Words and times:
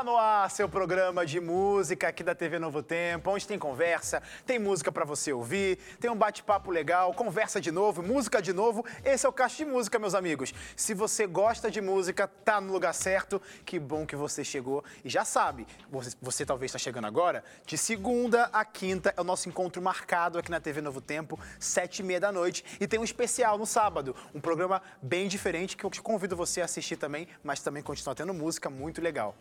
Está 0.00 0.10
no 0.10 0.16
ar 0.16 0.50
seu 0.50 0.66
programa 0.66 1.26
de 1.26 1.38
música 1.38 2.08
aqui 2.08 2.24
da 2.24 2.34
TV 2.34 2.58
Novo 2.58 2.82
Tempo, 2.82 3.30
onde 3.30 3.46
tem 3.46 3.58
conversa, 3.58 4.22
tem 4.46 4.58
música 4.58 4.90
para 4.90 5.04
você 5.04 5.30
ouvir, 5.30 5.76
tem 6.00 6.10
um 6.10 6.16
bate-papo 6.16 6.70
legal, 6.70 7.12
conversa 7.12 7.60
de 7.60 7.70
novo, 7.70 8.02
música 8.02 8.40
de 8.40 8.54
novo. 8.54 8.82
Esse 9.04 9.26
é 9.26 9.28
o 9.28 9.32
Caixa 9.32 9.58
de 9.58 9.66
Música, 9.66 9.98
meus 9.98 10.14
amigos. 10.14 10.54
Se 10.74 10.94
você 10.94 11.26
gosta 11.26 11.70
de 11.70 11.82
música, 11.82 12.26
tá 12.26 12.62
no 12.62 12.72
lugar 12.72 12.94
certo. 12.94 13.42
Que 13.62 13.78
bom 13.78 14.06
que 14.06 14.16
você 14.16 14.42
chegou. 14.42 14.82
E 15.04 15.10
já 15.10 15.22
sabe, 15.22 15.66
você, 15.90 16.16
você 16.22 16.46
talvez 16.46 16.70
está 16.70 16.78
chegando 16.78 17.06
agora, 17.06 17.44
de 17.66 17.76
segunda 17.76 18.44
a 18.54 18.64
quinta 18.64 19.12
é 19.14 19.20
o 19.20 19.24
nosso 19.24 19.50
encontro 19.50 19.82
marcado 19.82 20.38
aqui 20.38 20.50
na 20.50 20.60
TV 20.60 20.80
Novo 20.80 21.02
Tempo, 21.02 21.38
sete 21.58 21.98
e 21.98 22.02
meia 22.02 22.20
da 22.20 22.32
noite. 22.32 22.64
E 22.80 22.88
tem 22.88 22.98
um 22.98 23.04
especial 23.04 23.58
no 23.58 23.66
sábado, 23.66 24.16
um 24.34 24.40
programa 24.40 24.80
bem 25.02 25.28
diferente 25.28 25.76
que 25.76 25.84
eu 25.84 25.90
te 25.90 26.00
convido 26.00 26.34
você 26.34 26.62
a 26.62 26.64
assistir 26.64 26.96
também, 26.96 27.28
mas 27.44 27.60
também 27.60 27.82
continuar 27.82 28.14
tendo 28.14 28.32
música 28.32 28.70
muito 28.70 29.02
legal. 29.02 29.36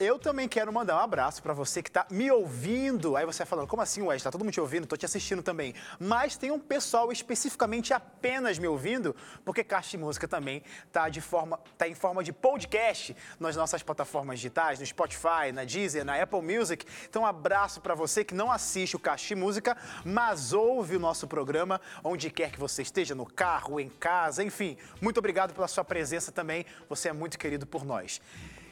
Eu 0.00 0.16
também 0.16 0.46
quero 0.46 0.72
mandar 0.72 0.94
um 0.94 1.00
abraço 1.00 1.42
para 1.42 1.52
você 1.52 1.82
que 1.82 1.90
está 1.90 2.06
me 2.08 2.30
ouvindo. 2.30 3.16
Aí 3.16 3.26
você 3.26 3.38
vai 3.38 3.46
falando, 3.48 3.66
como 3.66 3.82
assim, 3.82 4.00
Wes? 4.00 4.18
Está 4.18 4.30
todo 4.30 4.44
mundo 4.44 4.54
te 4.54 4.60
ouvindo? 4.60 4.84
Estou 4.84 4.96
te 4.96 5.04
assistindo 5.04 5.42
também. 5.42 5.74
Mas 5.98 6.36
tem 6.36 6.52
um 6.52 6.60
pessoal 6.60 7.10
especificamente 7.10 7.92
apenas 7.92 8.60
me 8.60 8.68
ouvindo, 8.68 9.16
porque 9.44 9.64
Caixa 9.64 9.90
de 9.90 9.98
Música 9.98 10.28
também 10.28 10.62
está 10.86 11.08
de 11.08 11.20
forma, 11.20 11.58
tá 11.76 11.88
em 11.88 11.96
forma 11.96 12.22
de 12.22 12.32
podcast 12.32 13.16
nas 13.40 13.56
nossas 13.56 13.82
plataformas 13.82 14.38
digitais, 14.38 14.78
no 14.78 14.86
Spotify, 14.86 15.50
na 15.52 15.64
Deezer, 15.64 16.04
na 16.04 16.14
Apple 16.22 16.42
Music. 16.42 16.86
Então, 17.10 17.22
um 17.22 17.26
abraço 17.26 17.80
para 17.80 17.96
você 17.96 18.22
que 18.22 18.36
não 18.36 18.52
assiste 18.52 18.94
o 18.94 19.00
Caixa 19.00 19.26
de 19.26 19.34
Música, 19.34 19.76
mas 20.04 20.52
ouve 20.52 20.94
o 20.94 21.00
nosso 21.00 21.26
programa 21.26 21.80
onde 22.04 22.30
quer 22.30 22.52
que 22.52 22.60
você 22.60 22.82
esteja, 22.82 23.16
no 23.16 23.26
carro, 23.26 23.80
em 23.80 23.88
casa, 23.88 24.44
enfim. 24.44 24.76
Muito 25.00 25.18
obrigado 25.18 25.52
pela 25.52 25.66
sua 25.66 25.82
presença 25.82 26.30
também. 26.30 26.64
Você 26.88 27.08
é 27.08 27.12
muito 27.12 27.36
querido 27.36 27.66
por 27.66 27.84
nós. 27.84 28.20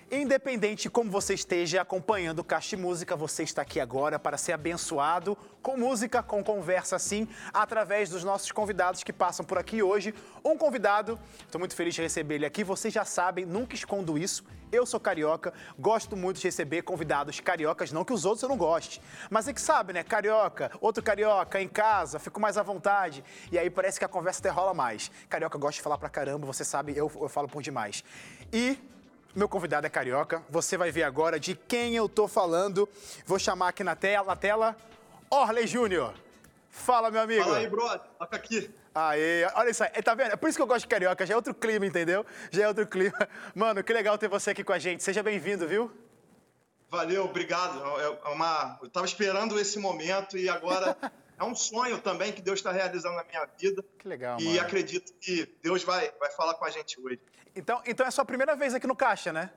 Independente 0.09 0.83
de 0.83 0.91
como 0.91 1.11
você 1.11 1.35
esteja 1.35 1.83
acompanhando 1.83 2.39
o 2.39 2.45
Caixa 2.45 2.77
Música, 2.77 3.17
você 3.17 3.43
está 3.43 3.63
aqui 3.63 3.81
agora 3.81 4.21
para 4.21 4.39
ser 4.39 4.53
abençoado 4.53 5.37
com 5.61 5.77
música, 5.77 6.23
com 6.23 6.45
conversa 6.45 6.95
assim, 6.95 7.27
através 7.53 8.09
dos 8.09 8.23
nossos 8.23 8.53
convidados 8.53 9.03
que 9.03 9.13
passam 9.13 9.45
por 9.45 9.59
aqui 9.59 9.83
hoje. 9.83 10.15
Um 10.45 10.57
convidado, 10.57 11.19
estou 11.41 11.59
muito 11.59 11.75
feliz 11.75 11.93
de 11.93 12.03
receber 12.03 12.37
ele 12.37 12.47
aqui. 12.47 12.63
Vocês 12.63 12.95
já 12.95 13.05
sabem, 13.05 13.45
nunca 13.45 13.75
escondo 13.75 14.17
isso. 14.17 14.45
Eu 14.71 14.87
sou 14.87 15.01
carioca, 15.01 15.53
gosto 15.77 16.17
muito 16.17 16.39
de 16.39 16.45
receber 16.45 16.83
convidados 16.83 17.41
cariocas, 17.41 17.91
não 17.91 18.05
que 18.05 18.13
os 18.13 18.25
outros 18.25 18.45
eu 18.45 18.49
não 18.49 18.57
goste. 18.57 19.03
Mas 19.29 19.49
é 19.49 19.53
que 19.53 19.61
sabe, 19.61 19.93
né? 19.93 20.05
Carioca, 20.05 20.71
outro 20.81 21.03
carioca, 21.03 21.61
em 21.61 21.67
casa, 21.67 22.21
fico 22.21 22.39
mais 22.39 22.57
à 22.57 22.63
vontade. 22.63 23.25
E 23.51 23.59
aí 23.59 23.69
parece 23.69 23.99
que 23.99 24.05
a 24.05 24.09
conversa 24.09 24.39
até 24.39 24.51
rola 24.51 24.73
mais. 24.73 25.11
Carioca 25.29 25.59
gosta 25.59 25.75
de 25.75 25.83
falar 25.83 25.99
pra 25.99 26.09
caramba, 26.09 26.47
você 26.47 26.65
sabe, 26.65 26.97
eu, 26.97 27.11
eu 27.17 27.29
falo 27.29 27.49
por 27.49 27.61
demais. 27.61 28.05
E 28.53 28.79
meu 29.37 29.49
convidado 29.49 29.87
é 29.87 29.91
carioca. 29.91 30.43
Você 30.49 30.79
vai 30.79 30.91
ver 30.91 31.03
agora 31.03 31.39
de 31.39 31.55
quem 31.55 31.95
eu 31.95 32.09
tô 32.09 32.27
falando. 32.27 32.89
Vou 33.27 33.39
chamar 33.39 33.69
aqui 33.69 33.85
na 33.85 33.95
tela, 33.95 34.27
na 34.27 34.35
tela 34.37 34.77
Orley 35.31 35.67
Júnior. 35.67 36.15
Fala, 36.71 37.11
meu 37.11 37.21
amigo. 37.21 37.45
Fala 37.45 37.59
aí, 37.59 37.69
brother. 37.69 38.01
Toca 38.19 38.37
aqui. 38.37 38.71
Aê, 38.95 39.45
olha 39.55 39.71
isso 39.71 39.85
aí, 39.85 39.91
tá 40.03 40.15
vendo? 40.15 40.33
É 40.33 40.37
por 40.37 40.49
isso 40.49 40.57
que 40.57 40.63
eu 40.63 40.67
gosto 40.67 40.81
de 40.81 40.89
carioca, 40.89 41.27
já 41.27 41.35
é 41.35 41.37
outro 41.37 41.55
clima, 41.55 41.85
entendeu? 41.85 42.25
Já 42.51 42.63
é 42.65 42.69
outro 42.69 42.87
clima. 42.87 43.29
Mano, 43.55 43.85
que 43.85 43.93
legal 43.93 44.17
ter 44.17 44.27
você 44.29 44.51
aqui 44.53 44.65
com 44.65 44.73
a 44.73 44.79
gente. 44.79 45.03
Seja 45.03 45.23
bem-vindo, 45.23 45.69
viu? 45.69 45.93
Valeu, 46.89 47.27
obrigado. 47.27 47.79
É, 48.01 48.31
é 48.31 48.33
uma... 48.33 48.79
Eu 48.83 48.89
tava 48.89 49.05
esperando 49.05 49.59
esse 49.61 49.79
momento 49.79 50.39
e 50.39 50.49
agora 50.49 50.97
é 51.39 51.45
um 51.45 51.55
sonho 51.55 51.99
também 51.99 52.33
que 52.33 52.41
Deus 52.41 52.59
está 52.59 52.73
realizando 52.73 53.17
na 53.17 53.25
minha 53.25 53.47
vida. 53.59 53.85
Que 53.99 54.09
legal, 54.09 54.41
E 54.41 54.45
mano. 54.47 54.61
acredito 54.63 55.13
que 55.21 55.47
Deus 55.63 55.83
vai, 55.85 56.11
vai 56.19 56.31
falar 56.31 56.55
com 56.55 56.65
a 56.65 56.71
gente 56.71 56.99
hoje. 56.99 57.21
Então, 57.57 57.81
então 57.87 58.05
é 58.05 58.09
a 58.09 58.13
sua 58.13 58.25
primeira 58.25 58.55
vez 58.55 58.75
aqui 58.75 58.87
no 58.87 58.95
Caixa, 58.95 59.33
né? 59.33 59.51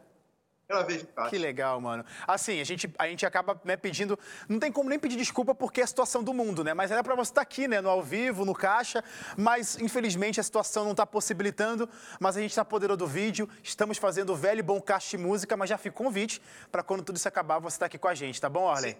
Primeira 0.70 0.88
vez 0.88 1.02
no 1.02 1.10
caixa. 1.10 1.30
Que 1.32 1.38
legal, 1.40 1.82
mano. 1.82 2.06
Assim, 2.28 2.62
a 2.62 2.64
gente, 2.64 2.94
a 3.00 3.08
gente 3.08 3.26
acaba 3.26 3.60
né, 3.66 3.76
pedindo. 3.76 4.18
Não 4.48 4.60
tem 4.60 4.72
como 4.72 4.88
nem 4.88 5.00
pedir 5.00 5.18
desculpa 5.18 5.56
porque 5.56 5.82
é 5.82 5.84
a 5.84 5.88
situação 5.88 6.24
do 6.24 6.32
mundo, 6.32 6.64
né? 6.64 6.76
Mas 6.76 6.92
era 6.92 7.04
pra 7.04 7.16
você 7.16 7.32
estar 7.32 7.42
aqui, 7.42 7.68
né? 7.68 7.82
No 7.82 7.90
ao 7.90 8.04
vivo, 8.04 8.46
no 8.46 8.54
caixa. 8.54 9.04
Mas, 9.36 9.80
infelizmente, 9.82 10.40
a 10.40 10.44
situação 10.44 10.86
não 10.86 10.94
tá 10.94 11.08
possibilitando. 11.08 11.90
Mas 12.20 12.38
a 12.38 12.42
gente 12.42 12.56
tá 12.56 12.64
poderando 12.64 12.98
do 12.98 13.08
vídeo. 13.08 13.50
Estamos 13.64 13.98
fazendo 13.98 14.32
o 14.32 14.36
velho 14.36 14.60
e 14.60 14.62
bom 14.62 14.80
caixa 14.80 15.18
de 15.18 15.24
música, 15.24 15.58
mas 15.58 15.72
já 15.72 15.78
fica 15.78 15.96
o 15.96 16.06
convite 16.06 16.40
pra 16.72 16.84
quando 16.84 17.02
tudo 17.02 17.16
isso 17.16 17.28
acabar, 17.28 17.58
você 17.58 17.78
estar 17.78 17.88
aqui 17.88 17.98
com 17.98 18.08
a 18.08 18.14
gente, 18.14 18.40
tá 18.40 18.48
bom, 18.48 18.66
Orley? 18.66 18.96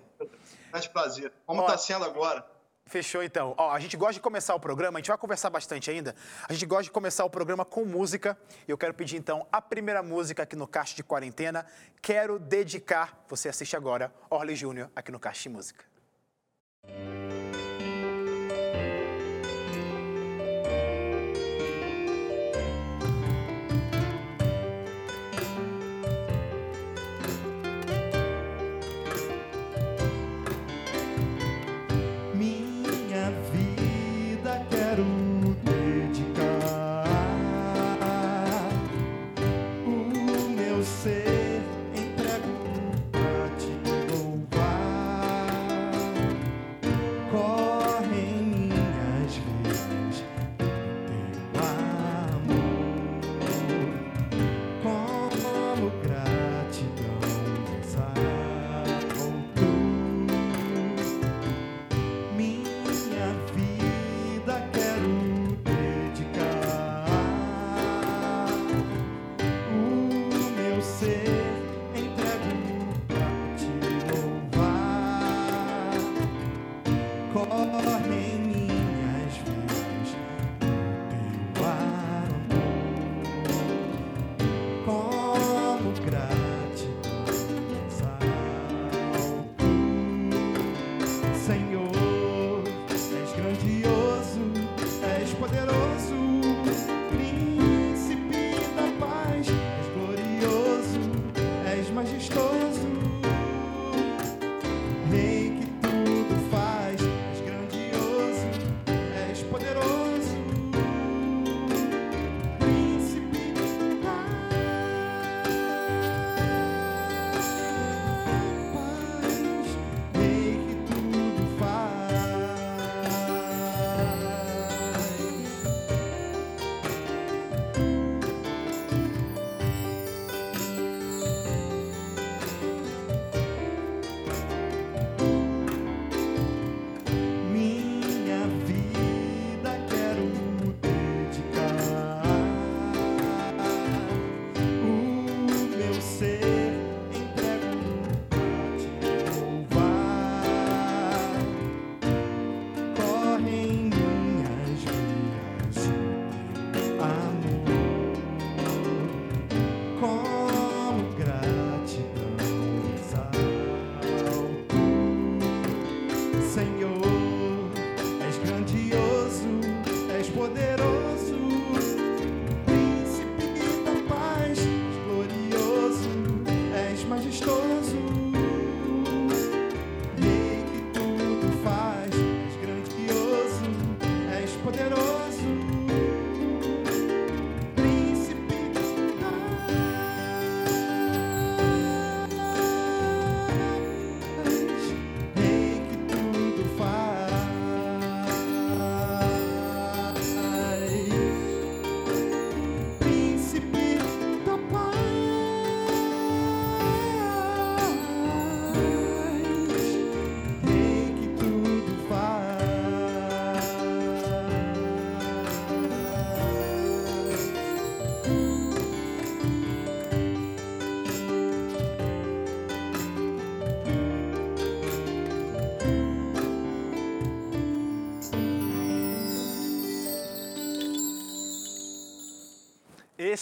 Grande 0.72 0.90
prazer. 0.90 1.32
Como 1.46 1.62
está 1.62 1.78
sendo 1.78 2.04
agora? 2.04 2.44
Fechou 2.90 3.22
então. 3.24 3.54
Ó, 3.56 3.72
a 3.72 3.80
gente 3.80 3.96
gosta 3.96 4.14
de 4.14 4.20
começar 4.20 4.56
o 4.56 4.60
programa, 4.60 4.98
a 4.98 5.00
gente 5.00 5.10
vai 5.10 5.18
conversar 5.18 5.52
bastante 5.52 5.92
ainda. 5.92 6.16
A 6.48 6.54
gente 6.54 6.66
gosta 6.66 6.86
de 6.86 6.92
começar 6.92 7.24
o 7.24 7.30
programa 7.30 7.64
com 7.64 7.86
música. 7.86 8.36
Eu 8.68 8.80
quero 8.80 8.96
pedir 8.96 9.16
então 9.16 9.46
a 9.52 9.62
primeira 9.62 10.02
música 10.02 10.42
aqui 10.42 10.56
no 10.56 10.68
Caixa 10.68 10.96
de 10.96 11.04
Quarentena. 11.04 11.68
Quero 12.02 12.40
dedicar, 12.40 13.24
você 13.30 13.48
assiste 13.48 13.76
agora, 13.76 14.12
Orly 14.28 14.56
Júnior 14.56 14.90
aqui 14.96 15.12
no 15.12 15.20
Caixa 15.20 15.44
de 15.44 15.50
Música. 15.50 15.86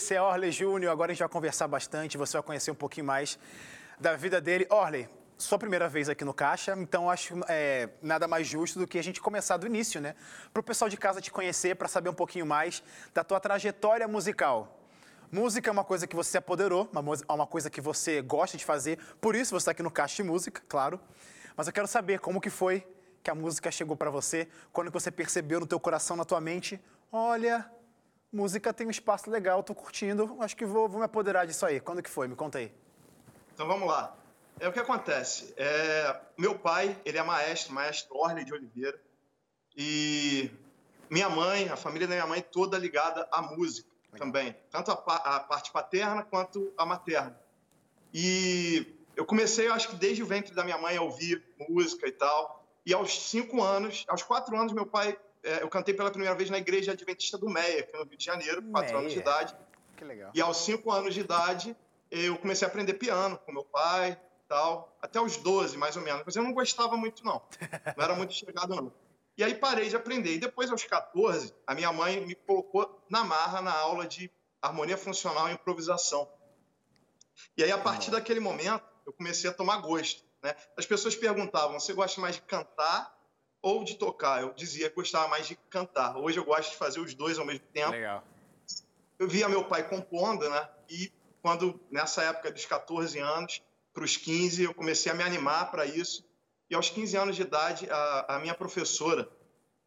Esse 0.07 0.15
é 0.15 0.21
Orley 0.21 0.53
Júnior. 0.53 0.89
Agora 0.89 1.11
a 1.11 1.13
gente 1.13 1.19
vai 1.19 1.27
conversar 1.27 1.67
bastante, 1.67 2.17
você 2.17 2.37
vai 2.37 2.41
conhecer 2.41 2.71
um 2.71 2.75
pouquinho 2.75 3.05
mais 3.05 3.37
da 3.99 4.15
vida 4.15 4.39
dele. 4.39 4.65
Orley, 4.69 5.09
sua 5.37 5.59
primeira 5.59 5.89
vez 5.89 6.07
aqui 6.07 6.23
no 6.23 6.33
Caixa, 6.33 6.73
então 6.77 7.09
acho 7.09 7.37
é, 7.49 7.89
nada 8.01 8.25
mais 8.25 8.47
justo 8.47 8.79
do 8.79 8.87
que 8.87 8.97
a 8.97 9.01
gente 9.01 9.19
começar 9.19 9.57
do 9.57 9.67
início, 9.67 9.99
né? 9.99 10.15
Para 10.53 10.61
o 10.61 10.63
pessoal 10.63 10.87
de 10.87 10.95
casa 10.95 11.19
te 11.19 11.29
conhecer, 11.29 11.75
para 11.75 11.89
saber 11.89 12.07
um 12.07 12.13
pouquinho 12.13 12.45
mais 12.45 12.81
da 13.13 13.21
tua 13.21 13.37
trajetória 13.37 14.07
musical. 14.07 14.79
Música 15.29 15.69
é 15.69 15.73
uma 15.73 15.83
coisa 15.83 16.07
que 16.07 16.15
você 16.15 16.31
se 16.31 16.37
apoderou, 16.37 16.89
é 17.27 17.33
uma 17.33 17.45
coisa 17.45 17.69
que 17.69 17.81
você 17.81 18.21
gosta 18.21 18.55
de 18.55 18.63
fazer, 18.63 18.97
por 19.19 19.35
isso 19.35 19.49
você 19.49 19.57
está 19.57 19.71
aqui 19.71 19.83
no 19.83 19.91
Caixa 19.91 20.23
de 20.23 20.29
Música, 20.29 20.63
claro. 20.69 21.01
Mas 21.53 21.67
eu 21.67 21.73
quero 21.73 21.85
saber 21.85 22.21
como 22.21 22.39
que 22.39 22.49
foi 22.49 22.87
que 23.21 23.29
a 23.29 23.35
música 23.35 23.69
chegou 23.69 23.97
para 23.97 24.09
você, 24.09 24.47
quando 24.71 24.87
que 24.87 24.93
você 24.93 25.11
percebeu 25.11 25.59
no 25.59 25.67
teu 25.67 25.81
coração, 25.81 26.15
na 26.15 26.23
tua 26.23 26.39
mente, 26.39 26.81
olha, 27.11 27.69
música 28.31 28.73
tem 28.73 28.87
um 28.87 28.91
espaço 28.91 29.29
legal, 29.29 29.63
tô 29.63 29.73
curtindo, 29.73 30.37
acho 30.41 30.55
que 30.55 30.65
vou, 30.65 30.87
vou 30.87 30.99
me 30.99 31.05
apoderar 31.05 31.45
disso 31.45 31.65
aí. 31.65 31.79
Quando 31.79 32.01
que 32.01 32.09
foi? 32.09 32.27
Me 32.27 32.35
conta 32.35 32.59
aí. 32.59 32.71
Então 33.53 33.67
vamos 33.67 33.87
lá. 33.87 34.15
É 34.59 34.67
o 34.67 34.73
que 34.73 34.79
acontece. 34.79 35.53
É, 35.55 36.19
meu 36.37 36.57
pai, 36.57 36.99
ele 37.05 37.17
é 37.17 37.23
maestro, 37.23 37.73
maestro 37.73 38.15
Orley 38.15 38.43
de 38.43 38.53
Oliveira. 38.53 38.99
E 39.75 40.51
minha 41.09 41.29
mãe, 41.29 41.69
a 41.69 41.75
família 41.75 42.07
da 42.07 42.15
minha 42.15 42.27
mãe, 42.27 42.41
toda 42.41 42.77
ligada 42.77 43.27
à 43.31 43.41
música 43.41 43.89
também. 44.17 44.55
Tanto 44.71 44.91
a, 44.91 44.93
a 44.93 45.39
parte 45.41 45.71
paterna 45.71 46.23
quanto 46.23 46.73
a 46.77 46.85
materna. 46.85 47.39
E 48.13 48.95
eu 49.15 49.25
comecei, 49.25 49.67
eu 49.67 49.73
acho 49.73 49.89
que 49.89 49.95
desde 49.95 50.23
o 50.23 50.25
ventre 50.25 50.53
da 50.53 50.63
minha 50.63 50.77
mãe, 50.77 50.97
a 50.97 51.01
ouvir 51.01 51.43
música 51.69 52.07
e 52.07 52.11
tal. 52.11 52.65
E 52.85 52.93
aos 52.93 53.29
cinco 53.29 53.61
anos, 53.61 54.05
aos 54.07 54.23
quatro 54.23 54.57
anos, 54.57 54.73
meu 54.73 54.85
pai, 54.85 55.17
é, 55.47 55.63
eu 55.63 55.69
cantei 55.69 55.93
pela 55.93 56.11
primeira 56.11 56.35
vez 56.35 56.49
na 56.49 56.57
igreja 56.57 56.91
adventista 56.91 57.37
do 57.37 57.49
Meia, 57.49 57.79
aqui 57.79 57.93
no 57.93 58.03
Rio 58.03 58.17
de 58.17 58.25
Janeiro, 58.25 58.61
quatro 58.63 58.97
anos 58.97 59.13
de 59.13 59.19
idade. 59.19 59.55
Que 59.95 60.03
legal. 60.03 60.31
E 60.33 60.41
aos 60.41 60.57
cinco 60.57 60.91
anos 60.91 61.13
de 61.13 61.21
idade, 61.21 61.75
eu 62.11 62.37
comecei 62.37 62.67
a 62.67 62.69
aprender 62.69 62.95
piano 62.95 63.37
com 63.45 63.53
meu 63.53 63.63
pai 63.63 64.19
tal, 64.47 64.97
até 65.01 65.19
os 65.21 65.37
12, 65.37 65.77
mais 65.77 65.95
ou 65.95 66.01
menos. 66.01 66.23
Mas 66.25 66.35
eu 66.35 66.43
não 66.43 66.53
gostava 66.53 66.95
muito, 66.97 67.23
não. 67.23 67.41
Não 67.95 68.03
era 68.03 68.15
muito 68.15 68.33
chegado, 68.33 68.75
não. 68.75 68.93
E 69.37 69.43
aí 69.43 69.53
parei 69.53 69.87
de 69.87 69.95
aprender. 69.95 70.33
E 70.33 70.37
depois, 70.37 70.71
aos 70.71 70.83
14, 70.83 71.53
a 71.65 71.75
minha 71.75 71.91
mãe 71.91 72.25
me 72.25 72.35
colocou 72.35 73.03
na 73.09 73.23
marra 73.23 73.61
na 73.61 73.73
aula 73.73 74.07
de 74.07 74.31
harmonia 74.61 74.97
funcional 74.97 75.49
e 75.49 75.53
improvisação. 75.53 76.29
E 77.55 77.63
aí, 77.63 77.71
a 77.71 77.77
partir 77.77 78.11
daquele 78.11 78.39
momento, 78.39 78.83
eu 79.05 79.13
comecei 79.13 79.49
a 79.49 79.53
tomar 79.53 79.77
gosto. 79.77 80.23
Né? 80.41 80.55
As 80.75 80.85
pessoas 80.85 81.15
perguntavam, 81.15 81.79
você 81.79 81.93
gosta 81.93 82.19
mais 82.19 82.35
de 82.35 82.41
cantar 82.41 83.16
ou 83.67 83.83
de 83.83 83.95
tocar? 83.95 84.41
Eu 84.41 84.53
dizia 84.53 84.89
que 84.89 84.95
gostava 84.95 85.27
mais 85.27 85.47
de 85.47 85.55
cantar. 85.69 86.17
Hoje 86.17 86.37
eu 86.39 86.45
gosto 86.45 86.71
de 86.71 86.77
fazer 86.77 86.99
os 86.99 87.13
dois 87.13 87.37
ao 87.37 87.45
mesmo 87.45 87.65
tempo 87.73 87.91
Legal. 87.91 88.23
eu 89.19 89.27
via 89.27 89.49
meu 89.49 89.63
pai 89.65 89.87
compondo, 89.87 90.49
né? 90.49 90.69
E 90.89 91.11
quando, 91.41 91.79
nessa 91.91 92.23
época 92.23 92.51
dos 92.51 92.65
14 92.65 93.19
anos 93.19 93.61
para 93.93 94.03
os 94.03 94.15
15, 94.15 94.63
eu 94.63 94.73
comecei 94.73 95.11
a 95.11 95.15
me 95.15 95.23
animar 95.23 95.71
para 95.71 95.85
isso. 95.85 96.23
E 96.69 96.75
aos 96.75 96.89
15 96.89 97.17
anos 97.17 97.35
de 97.35 97.41
idade, 97.41 97.89
a, 97.89 98.35
a 98.35 98.39
minha 98.39 98.53
professora, 98.53 99.29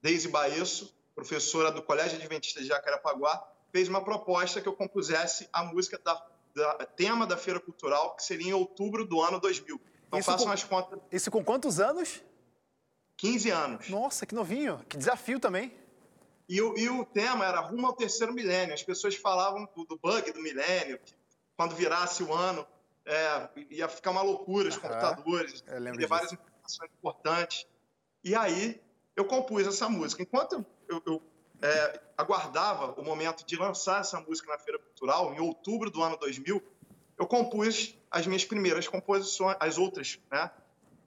Deise 0.03 0.29
Baesso, 0.29 0.95
professora 1.15 1.71
do 1.71 1.83
Colégio 1.83 2.17
Adventista 2.19 2.61
de 2.61 2.67
Jacarepaguá, 2.67 3.47
fez 3.73 3.89
uma 3.89 4.03
proposta 4.03 4.61
que 4.61 4.69
eu 4.69 4.73
compusesse 4.73 5.49
a 5.53 5.63
música 5.63 6.01
da, 6.03 6.21
da 6.55 6.87
tema 6.87 7.27
da 7.27 7.37
Feira 7.37 7.61
Cultural, 7.61 8.17
que 8.17 8.23
seria 8.25 8.49
em 8.49 8.53
outubro 8.55 9.05
do 9.07 9.21
ano 9.23 9.39
2000. 9.39 9.81
Então 10.09 10.19
Isso 10.19 10.31
façam 10.31 10.47
com- 10.47 10.53
as 10.53 10.65
contas, 10.65 10.99
Isso 11.13 11.31
com 11.31 11.45
quantos 11.45 11.79
anos? 11.79 12.23
15 13.21 13.51
anos. 13.51 13.89
Nossa, 13.91 14.25
que 14.25 14.35
novinho. 14.35 14.83
Que 14.89 14.97
desafio 14.97 15.39
também. 15.39 15.71
E 16.49 16.61
o, 16.63 16.77
e 16.77 16.89
o 16.89 17.05
tema 17.05 17.45
era 17.45 17.61
rumo 17.61 17.87
ao 17.87 17.93
terceiro 17.93 18.33
milênio. 18.33 18.75
As 18.75 18.83
pessoas 18.83 19.15
falavam 19.15 19.69
do, 19.77 19.85
do 19.85 19.99
bug 19.99 20.33
do 20.33 20.43
milênio, 20.43 20.99
que 20.99 21.15
quando 21.55 21.77
virasse 21.77 22.23
o 22.23 22.33
ano 22.33 22.67
é, 23.05 23.49
ia 23.69 23.89
ficar 23.89 24.11
uma 24.13 24.23
loucura 24.23 24.71
os 24.71 24.79
computadores, 24.79 25.61
ter 25.61 26.07
várias 26.07 26.33
informações 26.33 26.91
importantes. 26.99 27.67
E 28.25 28.35
aí 28.35 28.81
eu 29.15 29.27
compus 29.27 29.67
essa 29.67 29.87
música. 29.87 30.23
Enquanto 30.23 30.65
eu, 30.89 31.03
eu, 31.05 31.23
é, 31.61 32.01
aguardava 32.17 32.99
o 32.99 33.05
momento 33.05 33.45
de 33.45 33.55
lançar 33.57 34.01
essa 34.01 34.19
música 34.19 34.51
na 34.51 34.59
Feira 34.59 34.79
Cultural, 34.79 35.35
em 35.35 35.41
outubro 35.41 35.91
do 35.91 36.03
ano 36.03 36.17
2000, 36.17 36.63
eu 37.19 37.27
compus 37.27 37.95
as 38.11 38.27
minhas 38.27 38.47
primeiras 38.47 38.89
composições, 38.89 39.59
as 39.61 39.77
outras, 39.77 40.19
né? 40.33 40.51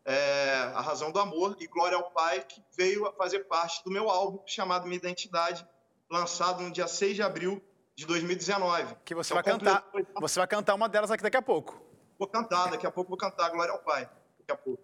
É, 0.05 0.71
a 0.75 0.81
Razão 0.81 1.11
do 1.11 1.19
Amor 1.19 1.55
e 1.59 1.67
Glória 1.67 1.95
ao 1.97 2.11
Pai, 2.11 2.43
que 2.43 2.61
veio 2.75 3.05
a 3.07 3.13
fazer 3.13 3.45
parte 3.45 3.83
do 3.85 3.91
meu 3.91 4.09
álbum 4.09 4.41
chamado 4.45 4.85
Minha 4.85 4.97
Identidade, 4.97 5.65
lançado 6.09 6.61
no 6.61 6.71
dia 6.71 6.87
6 6.87 7.15
de 7.15 7.21
abril 7.23 7.63
de 7.95 8.05
2019. 8.05 8.95
Que 9.05 9.15
você 9.15 9.33
Então, 9.33 9.41
vai 9.43 9.51
cantar. 9.53 9.81
completou- 9.83 10.21
Você 10.21 10.39
vai 10.39 10.47
cantar 10.47 10.73
uma 10.75 10.89
delas 10.89 11.09
aqui 11.09 11.23
daqui 11.23 11.37
a 11.37 11.41
pouco. 11.41 11.81
Vou 12.19 12.27
cantar, 12.27 12.69
daqui 12.71 12.85
a 12.85 12.91
pouco 12.91 13.09
vou 13.09 13.17
cantar 13.17 13.49
Glória 13.49 13.71
ao 13.71 13.79
Pai, 13.79 14.09
daqui 14.39 14.51
a 14.51 14.55
pouco. 14.57 14.83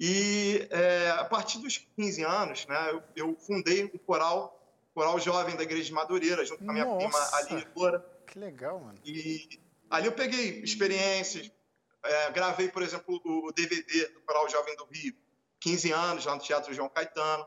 E 0.00 0.66
é, 0.70 1.10
a 1.10 1.24
partir 1.24 1.58
dos 1.58 1.78
15 1.96 2.22
anos, 2.24 2.66
né, 2.66 2.90
eu, 2.90 3.02
eu 3.16 3.36
fundei 3.36 3.84
um 3.84 3.98
coral, 3.98 4.58
coral 4.94 5.18
jovem 5.20 5.54
da 5.56 5.62
Igreja 5.62 5.84
de 5.84 5.92
Madureira, 5.92 6.44
junto 6.44 6.64
com 6.64 6.70
a 6.70 6.74
minha 6.74 6.96
prima 6.96 7.18
Aline 7.34 7.66
Loura. 7.76 8.04
Que 8.26 8.38
legal, 8.38 8.80
mano. 8.80 8.98
E 9.04 9.60
ali 9.90 10.06
eu 10.06 10.12
peguei 10.12 10.60
experiências, 10.62 11.50
é, 12.04 12.30
gravei, 12.32 12.68
por 12.68 12.82
exemplo, 12.82 13.20
o 13.24 13.52
DVD 13.52 14.08
do 14.08 14.20
Coral 14.22 14.48
Jovem 14.48 14.76
do 14.76 14.84
Rio, 14.86 15.14
15 15.60 15.92
anos, 15.92 16.24
lá 16.26 16.34
no 16.34 16.40
Teatro 16.42 16.72
João 16.74 16.88
Caetano. 16.88 17.46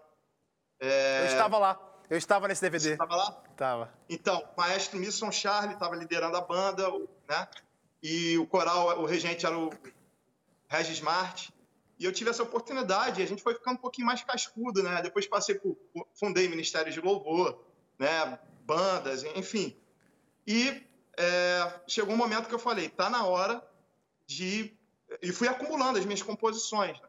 Eu 0.80 1.26
estava 1.28 1.58
lá. 1.58 1.92
Eu 2.10 2.18
estava 2.18 2.48
nesse 2.48 2.60
Você 2.60 2.70
DVD. 2.70 2.92
estava 2.94 3.16
lá? 3.16 3.32
Tava. 3.58 3.94
Então, 4.08 4.48
o 4.56 4.62
maestro 4.62 5.00
Misson 5.00 5.32
Charlie 5.32 5.74
estava 5.74 5.96
liderando 5.96 6.38
a 6.38 6.42
banda, 6.42 6.88
né? 7.28 7.48
E 8.04 8.38
o 8.38 8.46
coral, 8.46 9.00
o 9.02 9.06
regente 9.06 9.46
era 9.46 9.58
o 9.58 9.72
Regis 10.68 11.02
Marte. 11.02 11.52
E 11.98 12.06
eu 12.06 12.12
tive 12.12 12.30
essa 12.30 12.44
oportunidade, 12.44 13.24
a 13.24 13.26
gente 13.26 13.42
foi 13.42 13.54
ficando 13.56 13.76
um 13.78 13.82
pouquinho 13.82 14.06
mais 14.06 14.22
cascudo, 14.24 14.84
né? 14.84 15.02
Depois 15.02 15.26
passei 15.26 15.56
por, 15.56 15.76
por- 15.94 16.08
fundei 16.14 16.48
Ministério 16.48 16.92
de 16.92 17.00
Louvor, 17.02 17.58
né? 17.98 18.38
Bandas, 18.62 19.24
enfim. 19.24 19.76
E 20.46 20.84
é, 21.18 21.74
chegou 21.88 22.14
um 22.14 22.18
momento 22.18 22.48
que 22.48 22.54
eu 22.54 22.60
falei, 22.60 22.90
tá 22.90 23.10
na 23.10 23.26
hora 23.26 23.64
de... 24.26 24.76
E 25.22 25.32
fui 25.32 25.48
acumulando 25.48 26.00
as 26.00 26.06
minhas 26.06 26.22
composições. 26.22 27.00
né? 27.00 27.08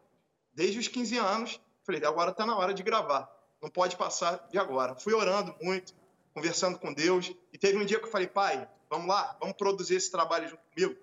Desde 0.52 0.78
os 0.78 0.88
15 0.88 1.18
anos, 1.18 1.60
falei, 1.84 2.04
agora 2.04 2.32
tá 2.32 2.46
na 2.46 2.56
hora 2.56 2.72
de 2.72 2.82
gravar. 2.82 3.30
Não 3.62 3.70
pode 3.70 3.96
passar 3.96 4.46
de 4.50 4.58
agora. 4.58 4.94
Fui 4.96 5.12
orando 5.14 5.54
muito, 5.62 5.94
conversando 6.34 6.78
com 6.78 6.92
Deus. 6.92 7.32
E 7.52 7.58
teve 7.58 7.78
um 7.78 7.84
dia 7.84 7.98
que 7.98 8.06
eu 8.06 8.10
falei, 8.10 8.26
pai, 8.26 8.68
vamos 8.88 9.08
lá, 9.08 9.36
vamos 9.40 9.56
produzir 9.56 9.96
esse 9.96 10.10
trabalho 10.10 10.48
junto 10.48 10.62
comigo. 10.74 10.96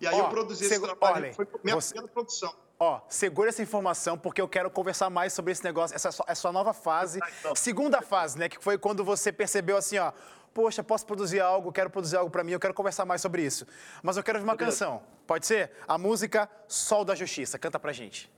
E 0.00 0.06
aí 0.06 0.16
eu 0.18 0.28
produzi 0.28 0.64
esse 0.64 0.80
trabalho. 0.80 1.16
olhem, 1.16 1.32
foi 1.32 1.46
minha 1.64 1.74
você- 1.74 1.94
primeira 1.94 2.12
produção. 2.12 2.54
Ó, 2.80 3.00
segura 3.08 3.48
essa 3.48 3.60
informação 3.60 4.16
porque 4.16 4.40
eu 4.40 4.46
quero 4.46 4.70
conversar 4.70 5.10
mais 5.10 5.32
sobre 5.32 5.50
esse 5.50 5.64
negócio, 5.64 5.96
essa, 5.96 6.10
essa 6.28 6.40
sua 6.40 6.52
nova 6.52 6.72
fase. 6.72 7.18
Então. 7.40 7.52
Segunda 7.56 8.00
fase, 8.00 8.38
né? 8.38 8.48
Que 8.48 8.62
foi 8.62 8.78
quando 8.78 9.04
você 9.04 9.32
percebeu 9.32 9.76
assim, 9.76 9.98
ó. 9.98 10.12
Poxa, 10.54 10.82
posso 10.82 11.06
produzir 11.06 11.40
algo, 11.40 11.72
quero 11.72 11.90
produzir 11.90 12.16
algo 12.16 12.30
pra 12.30 12.42
mim, 12.42 12.52
eu 12.52 12.60
quero 12.60 12.74
conversar 12.74 13.04
mais 13.04 13.20
sobre 13.20 13.42
isso. 13.42 13.66
Mas 14.02 14.16
eu 14.16 14.22
quero 14.22 14.38
ouvir 14.38 14.48
uma 14.48 14.56
canção. 14.56 15.02
Pode 15.26 15.46
ser? 15.46 15.72
A 15.86 15.98
música 15.98 16.48
Sol 16.66 17.04
da 17.04 17.14
Justiça. 17.14 17.58
Canta 17.58 17.78
pra 17.78 17.92
gente. 17.92 18.30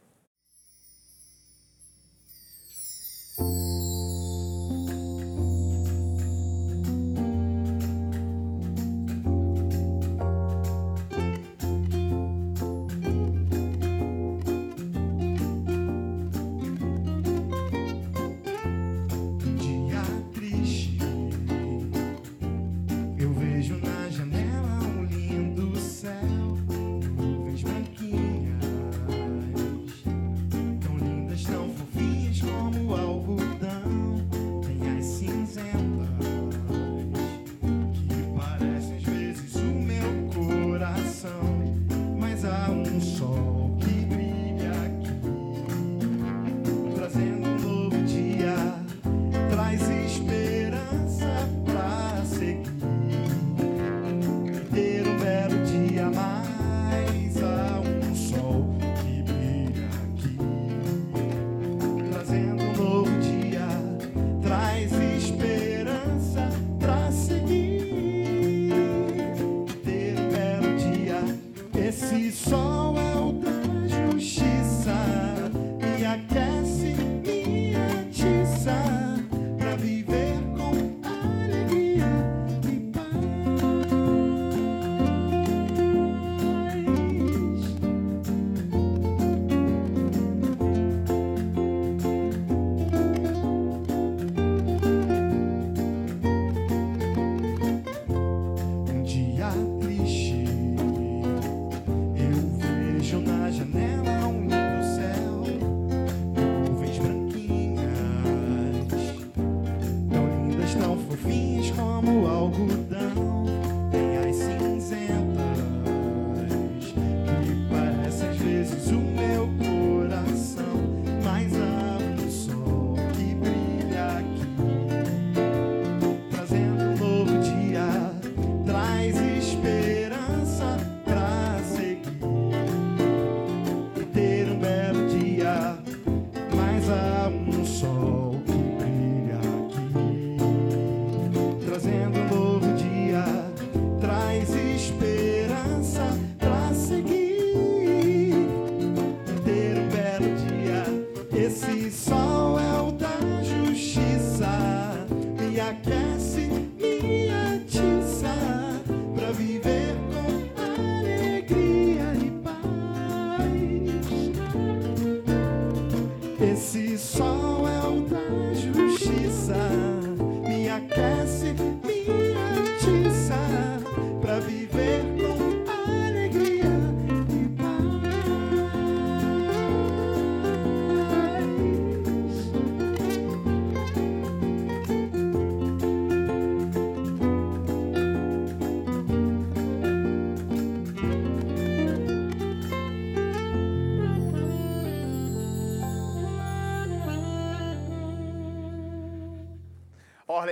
sol 72.29 72.97
é 72.99 73.17
o 73.17 73.33
teu. 73.33 73.60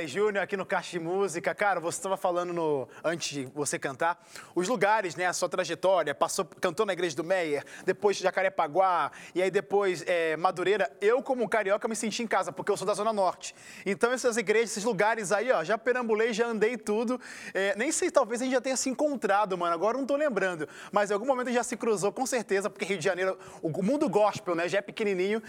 Júnior 0.09 0.43
aqui 0.43 0.57
no 0.57 0.65
Caixa 0.65 0.93
de 0.93 0.99
Música. 0.99 1.55
Cara, 1.55 1.79
você 1.79 1.99
estava 1.99 2.17
falando 2.17 2.53
no, 2.53 2.89
antes 3.05 3.29
de 3.29 3.45
você 3.55 3.79
cantar, 3.79 4.27
os 4.55 4.67
lugares, 4.67 5.15
né? 5.15 5.27
A 5.27 5.33
sua 5.33 5.49
trajetória, 5.49 6.15
passou, 6.15 6.45
cantou 6.45 6.87
na 6.87 6.95
igreja 6.95 7.15
do 7.15 7.23
Meyer, 7.23 7.65
depois 7.85 8.17
Jacarepaguá, 8.17 9.13
e 9.35 9.43
aí 9.43 9.51
depois 9.51 10.03
é, 10.07 10.37
Madureira. 10.37 10.91
Eu, 11.01 11.23
como 11.23 11.47
carioca, 11.49 11.87
me 11.87 11.95
senti 11.95 12.23
em 12.23 12.27
casa, 12.27 12.51
porque 12.51 12.73
eu 12.73 12.77
sou 12.77 12.87
da 12.87 12.95
Zona 12.95 13.13
Norte. 13.13 13.55
Então, 13.85 14.11
essas 14.11 14.37
igrejas, 14.37 14.71
esses 14.71 14.85
lugares 14.85 15.31
aí, 15.31 15.53
ó, 15.53 15.63
já 15.63 15.77
perambulei, 15.77 16.33
já 16.33 16.47
andei 16.47 16.77
tudo. 16.77 17.21
É, 17.53 17.77
nem 17.77 17.93
sei, 17.93 18.11
talvez 18.11 18.41
a 18.41 18.45
gente 18.45 18.55
já 18.55 18.61
tenha 18.61 18.77
se 18.77 18.89
encontrado, 18.89 19.57
mano. 19.59 19.75
Agora 19.75 19.99
não 19.99 20.07
tô 20.07 20.17
lembrando. 20.17 20.67
Mas 20.91 21.11
em 21.11 21.15
algum 21.15 21.27
momento 21.27 21.53
já 21.53 21.63
se 21.63 21.77
cruzou, 21.77 22.11
com 22.11 22.25
certeza, 22.25 22.71
porque 22.71 22.85
Rio 22.85 22.99
de 22.99 23.05
Janeiro, 23.05 23.39
o 23.61 23.69
mundo 23.83 24.09
gospel, 24.09 24.55
né? 24.55 24.69
Já 24.69 24.79
é 24.79 24.83
pequenininho, 24.83 25.43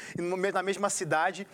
na 0.54 0.62
mesma 0.62 0.90
cidade. 0.90 1.48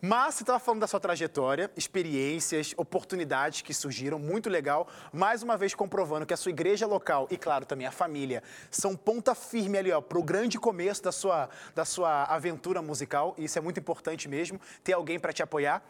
Mas 0.00 0.36
você 0.36 0.44
estava 0.44 0.60
falando 0.60 0.82
da 0.82 0.86
sua 0.86 1.00
trajetória, 1.00 1.68
experiências, 1.76 2.72
oportunidades 2.76 3.62
que 3.62 3.74
surgiram, 3.74 4.16
muito 4.16 4.48
legal. 4.48 4.86
Mais 5.12 5.42
uma 5.42 5.56
vez 5.56 5.74
comprovando 5.74 6.24
que 6.24 6.32
a 6.32 6.36
sua 6.36 6.50
igreja 6.50 6.86
local 6.86 7.26
e, 7.32 7.36
claro, 7.36 7.66
também 7.66 7.84
a 7.84 7.90
família 7.90 8.40
são 8.70 8.94
ponta 8.94 9.34
firme 9.34 9.76
ali, 9.76 9.90
ó, 9.90 10.00
para 10.00 10.16
o 10.16 10.22
grande 10.22 10.56
começo 10.56 11.02
da 11.02 11.10
sua, 11.10 11.48
da 11.74 11.84
sua 11.84 12.22
aventura 12.26 12.80
musical. 12.80 13.34
E 13.36 13.46
isso 13.46 13.58
é 13.58 13.60
muito 13.60 13.80
importante 13.80 14.28
mesmo, 14.28 14.60
ter 14.84 14.92
alguém 14.92 15.18
para 15.18 15.32
te 15.32 15.42
apoiar. 15.42 15.82